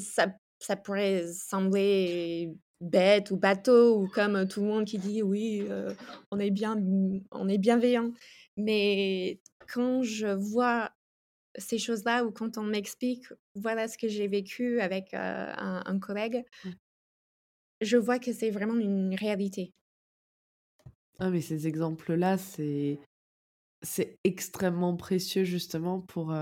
ça 0.00 0.26
ça 0.58 0.76
pourrait 0.76 1.24
sembler 1.32 2.52
bête 2.80 3.30
ou 3.30 3.36
bateau 3.36 4.00
ou 4.00 4.08
comme 4.08 4.46
tout 4.48 4.60
le 4.60 4.66
monde 4.66 4.84
qui 4.84 4.98
dit 4.98 5.22
oui, 5.22 5.66
on 6.30 6.38
est 6.38 6.50
bien, 6.50 6.76
on 7.30 7.48
est 7.48 7.58
bienveillant. 7.58 8.12
Mais 8.56 9.40
quand 9.68 10.02
je 10.02 10.26
vois 10.26 10.90
ces 11.56 11.78
choses-là 11.78 12.24
ou 12.24 12.30
quand 12.30 12.58
on 12.58 12.62
m'explique 12.62 13.26
voilà 13.54 13.88
ce 13.88 13.98
que 13.98 14.08
j'ai 14.08 14.28
vécu 14.28 14.80
avec 14.80 15.12
un, 15.12 15.98
collègue, 16.00 16.44
mmh. 16.64 16.70
je 17.80 17.96
vois 17.96 18.18
que 18.18 18.32
c'est 18.32 18.50
vraiment 18.50 18.76
une 18.76 19.14
réalité. 19.14 19.72
Ah 21.18 21.30
mais 21.30 21.40
ces 21.40 21.66
exemples-là, 21.66 22.38
c'est 22.38 23.00
c'est 23.82 24.18
extrêmement 24.24 24.96
précieux 24.96 25.44
justement 25.44 26.00
pour 26.00 26.34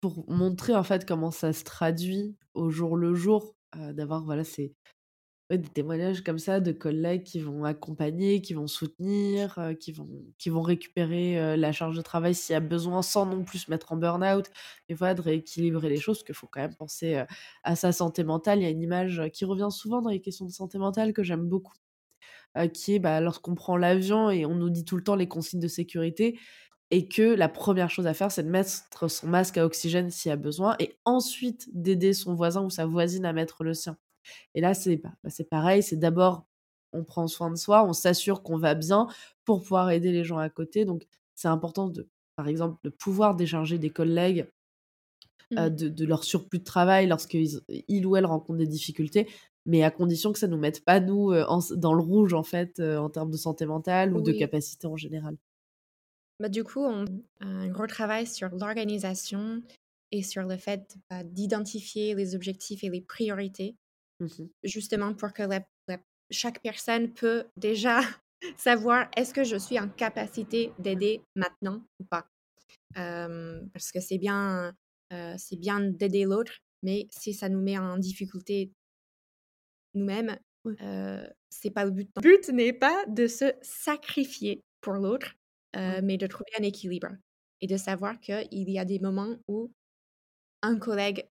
pour 0.00 0.30
montrer 0.30 0.74
en 0.74 0.84
fait 0.84 1.06
comment 1.06 1.30
ça 1.30 1.52
se 1.52 1.64
traduit 1.64 2.36
au 2.54 2.70
jour 2.70 2.96
le 2.96 3.14
jour, 3.14 3.54
d'avoir 3.74 4.22
voilà, 4.22 4.44
des 5.50 5.58
témoignages 5.68 6.22
comme 6.24 6.38
ça 6.38 6.58
de 6.60 6.72
collègues 6.72 7.22
qui 7.22 7.38
vont 7.40 7.64
accompagner, 7.64 8.40
qui 8.42 8.54
vont 8.54 8.66
soutenir, 8.66 9.58
qui 9.80 9.92
vont 9.92 10.08
qui 10.38 10.50
vont 10.50 10.62
récupérer, 10.62 11.56
la 11.56 11.72
charge 11.72 11.96
de 11.96 12.02
travail 12.02 12.34
s'il 12.34 12.52
y 12.54 12.56
a 12.56 12.60
besoin, 12.60 13.02
sans 13.02 13.26
non 13.26 13.44
plus 13.44 13.58
se 13.60 13.70
mettre 13.70 13.92
en 13.92 13.96
burn-out 13.96 14.46
et 14.88 14.94
voilà, 14.94 15.14
de 15.14 15.22
rééquilibrer 15.22 15.88
les 15.88 15.98
choses, 15.98 16.18
parce 16.18 16.24
qu'il 16.26 16.34
faut 16.34 16.48
quand 16.48 16.60
même 16.60 16.74
penser, 16.74 17.22
à 17.62 17.76
sa 17.76 17.92
santé 17.92 18.24
mentale. 18.24 18.58
Il 18.60 18.62
y 18.64 18.66
a 18.66 18.70
une 18.70 18.82
image, 18.82 19.22
qui 19.32 19.44
revient 19.44 19.68
souvent 19.70 20.02
dans 20.02 20.10
les 20.10 20.20
questions 20.20 20.46
de 20.46 20.50
santé 20.52 20.78
mentale 20.78 21.12
que 21.12 21.22
j'aime 21.22 21.48
beaucoup, 21.48 21.74
qui 22.74 22.96
est, 22.96 22.98
bah, 23.00 23.20
lorsqu'on 23.20 23.54
prend 23.56 23.76
l'avion 23.76 24.30
et 24.30 24.46
on 24.46 24.54
nous 24.56 24.70
dit 24.70 24.84
tout 24.84 24.96
le 24.96 25.04
temps 25.04 25.16
les 25.16 25.28
consignes 25.28 25.60
de 25.60 25.68
sécurité, 25.68 26.38
et 26.92 27.08
que 27.08 27.22
la 27.34 27.48
première 27.48 27.90
chose 27.90 28.06
à 28.08 28.14
faire, 28.14 28.32
c'est 28.32 28.44
de 28.44 28.50
mettre 28.50 29.08
son 29.08 29.28
masque 29.28 29.58
à 29.58 29.66
oxygène 29.66 30.10
s'il 30.10 30.30
y 30.30 30.32
a 30.32 30.36
besoin, 30.36 30.76
et 30.80 30.98
ensuite 31.06 31.68
d'aider 31.74 32.14
son 32.14 32.34
voisin 32.34 32.62
ou 32.64 32.70
sa 32.70 32.86
voisine 32.86 33.26
à 33.26 33.32
mettre 33.34 33.64
le 33.64 33.74
sien. 33.74 33.98
Et 34.54 34.60
là, 34.60 34.74
c'est 34.74 34.96
bah, 34.96 35.12
c'est 35.28 35.48
pareil, 35.48 35.82
c'est 35.82 35.96
d'abord, 35.96 36.46
on 36.92 37.04
prend 37.04 37.26
soin 37.26 37.50
de 37.50 37.56
soi, 37.56 37.84
on 37.84 37.92
s'assure 37.92 38.42
qu'on 38.42 38.58
va 38.58 38.74
bien 38.74 39.06
pour 39.44 39.62
pouvoir 39.62 39.90
aider 39.90 40.12
les 40.12 40.24
gens 40.24 40.38
à 40.38 40.48
côté. 40.48 40.84
Donc, 40.84 41.06
c'est 41.34 41.48
important, 41.48 41.88
de, 41.88 42.08
par 42.36 42.48
exemple, 42.48 42.78
de 42.84 42.90
pouvoir 42.90 43.36
décharger 43.36 43.78
des 43.78 43.90
collègues 43.90 44.46
euh, 45.56 45.70
mmh. 45.70 45.74
de, 45.74 46.04
leur 46.04 46.24
surplus 46.24 46.58
de 46.58 46.64
travail 46.64 47.06
lorsqu'ils 47.06 47.60
ils 47.68 48.06
ou 48.06 48.16
elles 48.16 48.26
rencontrent 48.26 48.58
des 48.58 48.66
difficultés, 48.66 49.28
mais 49.64 49.82
à 49.82 49.90
condition 49.90 50.32
que 50.32 50.38
ça 50.38 50.46
ne 50.46 50.52
nous 50.52 50.60
mette 50.60 50.84
pas, 50.84 51.00
nous, 51.00 51.32
dans 51.76 51.94
le 51.94 52.02
rouge, 52.02 52.34
en 52.34 52.42
fait, 52.42 52.80
en 52.80 53.10
termes 53.10 53.30
de 53.30 53.36
santé 53.36 53.66
mentale 53.66 54.14
ou 54.14 54.22
de 54.22 54.32
capacité 54.32 54.86
en 54.86 54.96
général. 54.96 55.36
Bah, 56.40 56.48
du 56.48 56.64
coup, 56.64 56.80
on 56.80 57.04
a 57.40 57.46
un 57.46 57.68
gros 57.68 57.86
travail 57.86 58.26
sur 58.26 58.50
l'organisation 58.50 59.62
et 60.12 60.22
sur 60.22 60.42
le 60.42 60.56
fait 60.56 60.96
bah, 61.08 61.24
d'identifier 61.24 62.14
les 62.14 62.34
objectifs 62.34 62.84
et 62.84 62.90
les 62.90 63.00
priorités, 63.00 63.76
mmh 64.20 64.46
justement 64.64 65.14
pour 65.14 65.32
que 65.32 65.42
chaque 66.30 66.60
personne 66.62 67.12
peut 67.12 67.44
déjà 67.56 68.00
savoir 68.56 69.08
est-ce 69.16 69.34
que 69.34 69.44
je 69.44 69.56
suis 69.56 69.78
en 69.78 69.88
capacité 69.88 70.72
d'aider 70.78 71.22
maintenant 71.34 71.82
ou 72.00 72.04
pas? 72.04 72.26
parce 72.94 73.92
que 73.92 74.00
c'est 74.00 74.16
bien, 74.16 74.74
c'est 75.36 75.60
bien 75.60 75.80
d'aider 75.80 76.24
l'autre, 76.24 76.52
mais 76.82 77.08
si 77.10 77.34
ça 77.34 77.50
nous 77.50 77.60
met 77.60 77.76
en 77.76 77.98
difficulté 77.98 78.72
nous-mêmes, 79.92 80.38
c'est 81.50 81.70
pas 81.70 81.84
le 81.84 81.90
but. 81.90 82.08
Le 82.16 82.22
but 82.22 82.48
n'est 82.50 82.72
pas 82.72 83.04
de 83.06 83.26
se 83.26 83.52
sacrifier 83.62 84.62
pour 84.80 84.94
l'autre, 84.94 85.34
euh, 85.76 86.00
mais 86.02 86.16
de 86.16 86.26
trouver 86.26 86.50
un 86.58 86.62
équilibre 86.62 87.08
et 87.60 87.66
de 87.66 87.76
savoir 87.76 88.20
qu'il 88.20 88.70
y 88.70 88.78
a 88.78 88.84
des 88.84 88.98
moments 88.98 89.36
où 89.48 89.72
un 90.62 90.78
collègue 90.78 91.26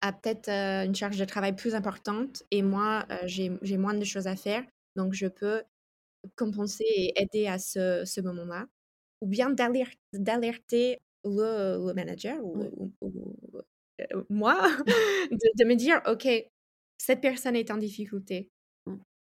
a 0.00 0.12
peut-être 0.12 0.48
euh, 0.48 0.84
une 0.84 0.94
charge 0.94 1.18
de 1.18 1.24
travail 1.24 1.54
plus 1.54 1.74
importante 1.74 2.42
et 2.50 2.62
moi, 2.62 3.04
euh, 3.10 3.26
j'ai 3.26 3.76
moins 3.76 3.94
de 3.94 4.04
choses 4.04 4.26
à 4.26 4.36
faire. 4.36 4.64
Donc, 4.96 5.12
je 5.12 5.26
peux 5.26 5.62
compenser 6.36 6.84
et 6.84 7.20
aider 7.20 7.46
à 7.46 7.58
ce, 7.58 8.04
ce 8.04 8.20
moment-là. 8.20 8.66
Ou 9.20 9.26
bien 9.26 9.50
d'alerter 9.50 10.98
le, 11.24 11.84
le, 11.84 11.92
manager 11.94 12.38
ou, 12.44 12.92
moi, 14.30 14.56
de, 15.30 15.58
de, 15.58 15.64
me 15.64 15.74
dire, 15.74 16.00
OK, 16.06 16.28
cette 16.98 17.20
personne 17.20 17.56
est 17.56 17.70
en 17.70 17.78
difficulté. 17.78 18.50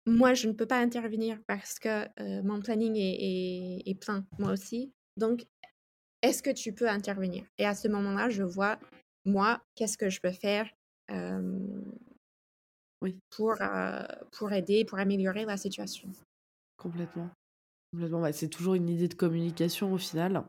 Moi, 0.05 0.33
je 0.33 0.47
ne 0.47 0.53
peux 0.53 0.65
pas 0.65 0.79
intervenir 0.79 1.39
parce 1.47 1.79
que 1.79 2.05
mon 2.43 2.61
planning 2.61 2.95
est, 2.95 3.99
plein, 3.99 4.25
moi 4.37 4.51
aussi. 4.51 4.91
Donc, 5.17 5.45
est-ce 6.21 6.43
que 6.43 6.49
tu 6.49 6.73
peux 6.73 6.89
intervenir? 6.89 7.45
Et 7.57 7.65
à 7.65 7.75
ce 7.75 7.87
moment-là, 7.87 8.29
je 8.29 8.43
vois, 8.43 8.79
moi, 9.25 9.61
qu'est-ce 9.75 9.97
que 9.97 10.09
je 10.09 10.19
peux 10.21 10.31
faire 10.31 10.69
oui. 13.01 13.17
pour, 13.29 13.55
pour 14.31 14.51
aider, 14.51 14.85
pour 14.85 14.99
améliorer 14.99 15.45
la 15.45 15.57
situation? 15.57 16.09
Complètement. 16.77 17.29
Complètement. 17.91 18.31
c'est 18.31 18.49
toujours 18.49 18.75
une 18.75 18.89
idée 18.89 19.07
de 19.07 19.15
communication 19.15 19.93
au 19.93 19.97
final. 19.97 20.43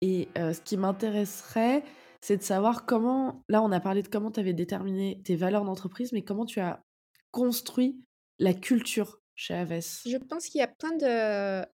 Et 0.00 0.28
ce 0.36 0.60
qui 0.60 0.76
m'intéresserait, 0.76 1.82
c'est 2.20 2.36
de 2.36 2.42
savoir 2.42 2.86
comment, 2.86 3.42
là 3.48 3.62
on 3.62 3.72
a 3.72 3.80
parlé 3.80 4.02
de 4.02 4.08
comment 4.08 4.30
tu 4.30 4.40
avais 4.40 4.52
déterminé 4.52 5.20
tes 5.24 5.36
valeurs 5.36 5.64
d'entreprise, 5.64 6.12
mais 6.12 6.22
comment 6.22 6.46
tu 6.46 6.60
as 6.60 6.82
construit 7.30 8.00
la 8.38 8.54
culture 8.54 9.20
chez 9.34 9.54
Aves? 9.54 10.02
Je 10.06 10.16
pense 10.16 10.46
qu'il 10.46 10.60
y 10.60 10.64
a 10.64 10.68
plein 10.68 10.96
de 10.96 11.66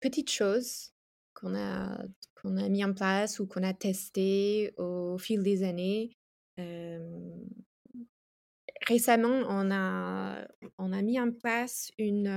petites 0.00 0.30
choses 0.30 0.92
qu'on 1.34 1.54
a, 1.54 2.02
qu'on 2.40 2.56
a 2.56 2.68
mis 2.68 2.84
en 2.84 2.92
place 2.92 3.40
ou 3.40 3.46
qu'on 3.46 3.62
a 3.62 3.74
testé 3.74 4.72
au 4.76 5.18
fil 5.18 5.42
des 5.42 5.62
années. 5.62 6.16
récemment, 8.86 9.42
on 9.48 9.70
a, 9.70 10.46
on 10.78 10.92
a 10.92 11.02
mis 11.02 11.20
en 11.20 11.30
place 11.32 11.90
une, 11.98 12.28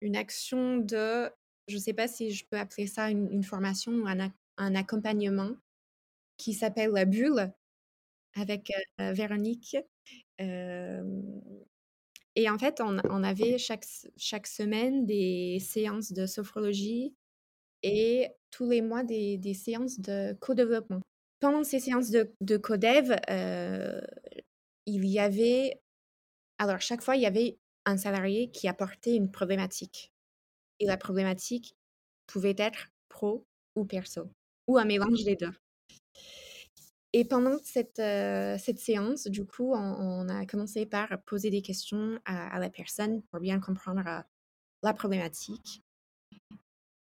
une 0.00 0.16
action 0.16 0.78
de, 0.78 1.30
je 1.68 1.76
ne 1.76 1.80
sais 1.80 1.92
pas 1.92 2.08
si 2.08 2.32
je 2.32 2.46
peux 2.50 2.58
appeler 2.58 2.86
ça 2.86 3.10
une, 3.10 3.44
formation 3.44 3.92
ou 3.92 4.06
un, 4.06 4.32
un, 4.58 4.74
accompagnement 4.74 5.52
qui 6.36 6.52
s'appelle 6.52 6.90
la 6.90 7.04
bulle 7.04 7.52
avec 8.34 8.72
Véronique. 8.98 9.76
Et 12.36 12.50
en 12.50 12.58
fait, 12.58 12.82
on, 12.82 13.22
avait 13.24 13.56
chaque, 13.56 13.86
chaque 14.18 14.46
semaine 14.46 15.06
des 15.06 15.58
séances 15.58 16.12
de 16.12 16.26
sophrologie 16.26 17.14
et 17.82 18.28
tous 18.50 18.68
les 18.68 18.82
mois 18.82 19.04
des, 19.04 19.38
des 19.38 19.54
séances 19.54 20.00
de 20.00 20.34
co-développement. 20.40 21.00
Pendant 21.40 21.64
ces 21.64 21.80
séances 21.80 22.10
de, 22.10 22.32
de 22.40 22.56
co-dev, 22.56 23.14
euh, 23.30 24.00
il 24.86 25.06
y 25.06 25.18
avait... 25.18 25.80
Alors, 26.58 26.80
chaque 26.80 27.02
fois, 27.02 27.16
il 27.16 27.22
y 27.22 27.26
avait 27.26 27.58
un 27.84 27.96
salarié 27.96 28.50
qui 28.50 28.68
apportait 28.68 29.14
une 29.14 29.30
problématique. 29.30 30.12
Et 30.80 30.86
la 30.86 30.96
problématique 30.96 31.76
pouvait 32.26 32.56
être 32.58 32.88
pro 33.08 33.46
ou 33.76 33.84
perso, 33.84 34.30
ou 34.66 34.78
un 34.78 34.84
mélange 34.84 35.24
des 35.24 35.36
deux. 35.36 35.52
Et 37.12 37.24
pendant 37.24 37.56
cette, 37.62 37.96
cette 37.96 38.78
séance, 38.78 39.26
du 39.26 39.46
coup, 39.46 39.72
on, 39.74 40.28
a 40.28 40.44
commencé 40.44 40.84
par 40.84 41.22
poser 41.24 41.50
des 41.50 41.62
questions 41.62 42.18
à, 42.26 42.58
la 42.58 42.68
personne 42.68 43.22
pour 43.30 43.40
bien 43.40 43.60
comprendre 43.60 44.02
la 44.82 44.94
problématique. 44.94 45.82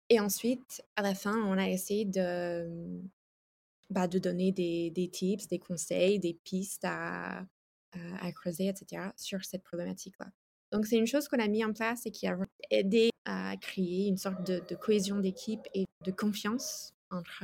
Et 0.09 0.19
ensuite, 0.19 0.83
à 0.95 1.03
la 1.03 1.13
fin, 1.13 1.37
on 1.43 1.57
a 1.57 1.69
essayé 1.69 2.03
de, 2.03 2.67
bah, 3.89 4.07
de 4.07 4.17
donner 4.17 4.51
des, 4.51 4.89
des, 4.89 5.09
tips, 5.09 5.47
des 5.47 5.59
conseils, 5.59 6.19
des 6.19 6.33
pistes 6.33 6.83
à, 6.83 7.45
à, 7.93 8.31
creuser, 8.31 8.67
etc., 8.67 9.09
sur 9.15 9.45
cette 9.45 9.63
problématique-là. 9.63 10.27
Donc, 10.71 10.87
c'est 10.87 10.97
une 10.97 11.07
chose 11.07 11.27
qu'on 11.27 11.39
a 11.39 11.47
mis 11.47 11.63
en 11.63 11.73
place 11.73 12.05
et 12.05 12.11
qui 12.11 12.27
a 12.27 12.37
aidé 12.71 13.09
à 13.25 13.55
créer 13.57 14.07
une 14.07 14.17
sorte 14.17 14.45
de, 14.45 14.61
de 14.67 14.75
cohésion 14.75 15.19
d'équipe 15.19 15.67
et 15.73 15.85
de 16.03 16.11
confiance 16.11 16.91
entre 17.11 17.43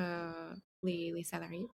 les, 0.84 1.12
les, 1.12 1.24
salariés. 1.24 1.68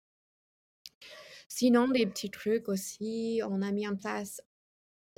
Sinon, 1.49 1.89
des 1.89 2.07
petits 2.07 2.31
trucs 2.31 2.69
aussi, 2.69 3.41
on 3.47 3.63
a 3.63 3.73
mis 3.73 3.89
en 3.89 3.97
place 3.97 4.41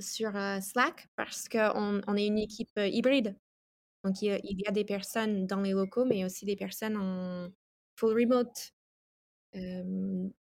sur 0.00 0.32
Slack 0.62 1.08
parce 1.16 1.48
qu'on 1.48 2.00
on 2.06 2.16
est 2.16 2.26
une 2.26 2.38
équipe 2.38 2.70
hybride. 2.76 3.36
Donc, 4.04 4.22
il 4.22 4.40
y, 4.42 4.66
a, 4.66 4.72
des 4.72 4.84
personnes 4.84 5.46
dans 5.46 5.60
les 5.60 5.72
locaux, 5.72 6.04
mais 6.06 6.24
aussi 6.24 6.46
des 6.46 6.56
personnes 6.56 6.96
en 6.96 7.50
full 7.96 8.14
remote. 8.18 8.72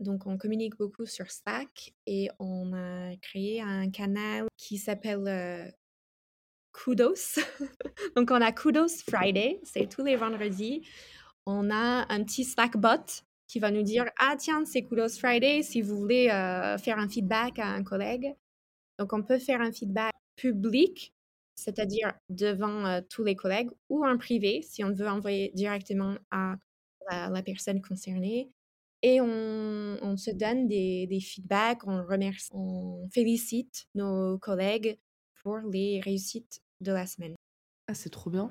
donc, 0.00 0.26
on 0.26 0.38
communique 0.38 0.76
beaucoup 0.78 1.04
sur 1.04 1.30
Slack 1.30 1.92
et 2.06 2.30
on 2.38 2.72
a 2.72 3.14
créé 3.16 3.60
un 3.60 3.90
canal 3.90 4.46
qui 4.56 4.78
s'appelle 4.78 5.74
Kudos. 6.72 7.38
donc, 8.16 8.30
on 8.30 8.40
a 8.40 8.52
Kudos 8.52 9.02
Friday, 9.06 9.60
c'est 9.64 9.86
tous 9.86 10.04
les 10.04 10.16
vendredis. 10.16 10.86
On 11.44 11.70
a 11.70 12.06
un 12.08 12.24
petit 12.24 12.44
Slack 12.44 12.78
bot 12.78 13.22
qui 13.48 13.58
va 13.58 13.70
nous 13.70 13.82
dire 13.82 14.06
Ah, 14.18 14.34
tiens, 14.38 14.64
c'est 14.64 14.82
Kudos 14.82 15.18
Friday 15.18 15.62
si 15.62 15.82
vous 15.82 15.96
voulez 15.98 16.28
faire 16.82 16.98
un 16.98 17.08
feedback 17.08 17.58
à 17.58 17.66
un 17.66 17.84
collègue. 17.84 18.34
Donc, 18.98 19.12
on 19.12 19.22
peut 19.22 19.38
faire 19.38 19.60
un 19.60 19.72
feedback 19.72 20.14
public 20.36 21.12
c'est-à-dire 21.54 22.12
devant 22.28 23.00
tous 23.08 23.24
les 23.24 23.36
collègues 23.36 23.70
ou 23.88 24.04
en 24.04 24.18
privé 24.18 24.62
si 24.62 24.84
on 24.84 24.92
veut 24.92 25.08
envoyer 25.08 25.50
directement 25.54 26.16
à 26.30 26.56
la, 27.10 27.42
personne 27.42 27.80
concernée. 27.80 28.50
Et 29.02 29.20
on, 29.20 30.16
se 30.16 30.30
donne 30.30 30.68
des, 30.68 31.06
des, 31.08 31.20
feedbacks, 31.20 31.86
on 31.86 32.04
remercie, 32.04 32.48
on 32.52 33.08
félicite 33.12 33.86
nos 33.94 34.38
collègues 34.38 34.98
pour 35.42 35.58
les 35.58 36.00
réussites 36.00 36.62
de 36.80 36.92
la 36.92 37.06
semaine. 37.06 37.34
Ah, 37.88 37.94
c'est 37.94 38.10
trop 38.10 38.30
bien. 38.30 38.50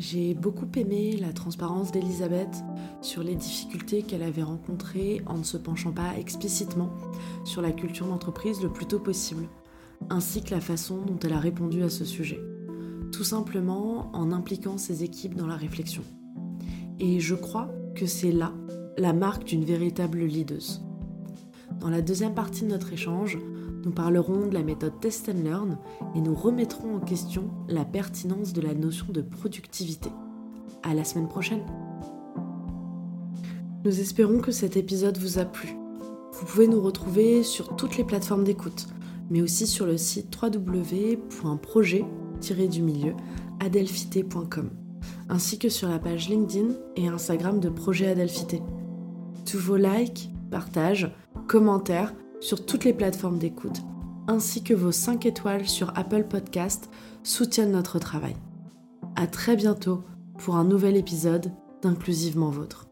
J'ai 0.00 0.32
beaucoup 0.32 0.66
aimé 0.76 1.18
la 1.20 1.30
transparence 1.34 1.92
d'Elisabeth 1.92 2.64
sur 3.02 3.22
les 3.22 3.34
difficultés 3.34 4.00
qu'elle 4.02 4.22
avait 4.22 4.42
rencontrées 4.42 5.20
en 5.26 5.36
ne 5.36 5.42
se 5.42 5.58
penchant 5.58 5.92
pas 5.92 6.16
explicitement 6.18 6.88
sur 7.44 7.60
la 7.60 7.70
culture 7.70 8.06
d'entreprise 8.06 8.62
le 8.62 8.72
plus 8.72 8.86
tôt 8.86 8.98
possible, 8.98 9.46
ainsi 10.08 10.42
que 10.42 10.54
la 10.54 10.62
façon 10.62 11.02
dont 11.02 11.18
elle 11.22 11.34
a 11.34 11.38
répondu 11.38 11.82
à 11.82 11.90
ce 11.90 12.06
sujet, 12.06 12.40
tout 13.12 13.24
simplement 13.24 14.10
en 14.14 14.32
impliquant 14.32 14.78
ses 14.78 15.04
équipes 15.04 15.34
dans 15.34 15.46
la 15.46 15.56
réflexion. 15.56 16.02
Et 16.98 17.20
je 17.20 17.34
crois 17.34 17.70
que 17.94 18.06
c'est 18.06 18.32
là 18.32 18.54
la 18.96 19.12
marque 19.12 19.44
d'une 19.44 19.66
véritable 19.66 20.20
leaduse. 20.20 20.80
Dans 21.78 21.90
la 21.90 22.00
deuxième 22.00 22.34
partie 22.34 22.62
de 22.62 22.68
notre 22.68 22.94
échange, 22.94 23.36
nous 23.84 23.92
parlerons 23.92 24.46
de 24.46 24.54
la 24.54 24.62
méthode 24.62 24.98
Test 25.00 25.28
and 25.28 25.42
Learn 25.44 25.76
et 26.14 26.20
nous 26.20 26.34
remettrons 26.34 26.96
en 26.96 27.00
question 27.00 27.50
la 27.68 27.84
pertinence 27.84 28.52
de 28.52 28.60
la 28.60 28.74
notion 28.74 29.06
de 29.10 29.22
productivité. 29.22 30.10
À 30.82 30.94
la 30.94 31.04
semaine 31.04 31.28
prochaine. 31.28 31.62
Nous 33.84 34.00
espérons 34.00 34.40
que 34.40 34.52
cet 34.52 34.76
épisode 34.76 35.18
vous 35.18 35.38
a 35.38 35.44
plu. 35.44 35.76
Vous 36.32 36.46
pouvez 36.46 36.68
nous 36.68 36.80
retrouver 36.80 37.42
sur 37.42 37.74
toutes 37.76 37.96
les 37.96 38.04
plateformes 38.04 38.44
d'écoute, 38.44 38.86
mais 39.30 39.42
aussi 39.42 39.66
sur 39.66 39.86
le 39.86 39.96
site 39.96 40.36
www.projet-du-milieu 40.40 43.14
adelphité.com, 43.60 44.70
ainsi 45.28 45.58
que 45.58 45.68
sur 45.68 45.88
la 45.88 45.98
page 45.98 46.28
LinkedIn 46.28 46.74
et 46.96 47.08
Instagram 47.08 47.58
de 47.60 47.68
Projet 47.68 48.08
Adelphité. 48.08 48.62
Tous 49.44 49.58
vos 49.58 49.76
likes, 49.76 50.30
partages, 50.50 51.14
commentaires 51.46 52.14
sur 52.40 52.64
toutes 52.64 52.84
les 52.84 52.92
plateformes 52.92 53.38
d'écoute, 53.38 53.82
ainsi 54.26 54.62
que 54.62 54.74
vos 54.74 54.92
5 54.92 55.26
étoiles 55.26 55.68
sur 55.68 55.96
Apple 55.96 56.24
Podcast 56.24 56.90
soutiennent 57.22 57.72
notre 57.72 57.98
travail. 57.98 58.36
À 59.16 59.26
très 59.26 59.56
bientôt 59.56 60.02
pour 60.38 60.56
un 60.56 60.64
nouvel 60.64 60.96
épisode 60.96 61.52
d'Inclusivement 61.82 62.50
Vôtre. 62.50 62.89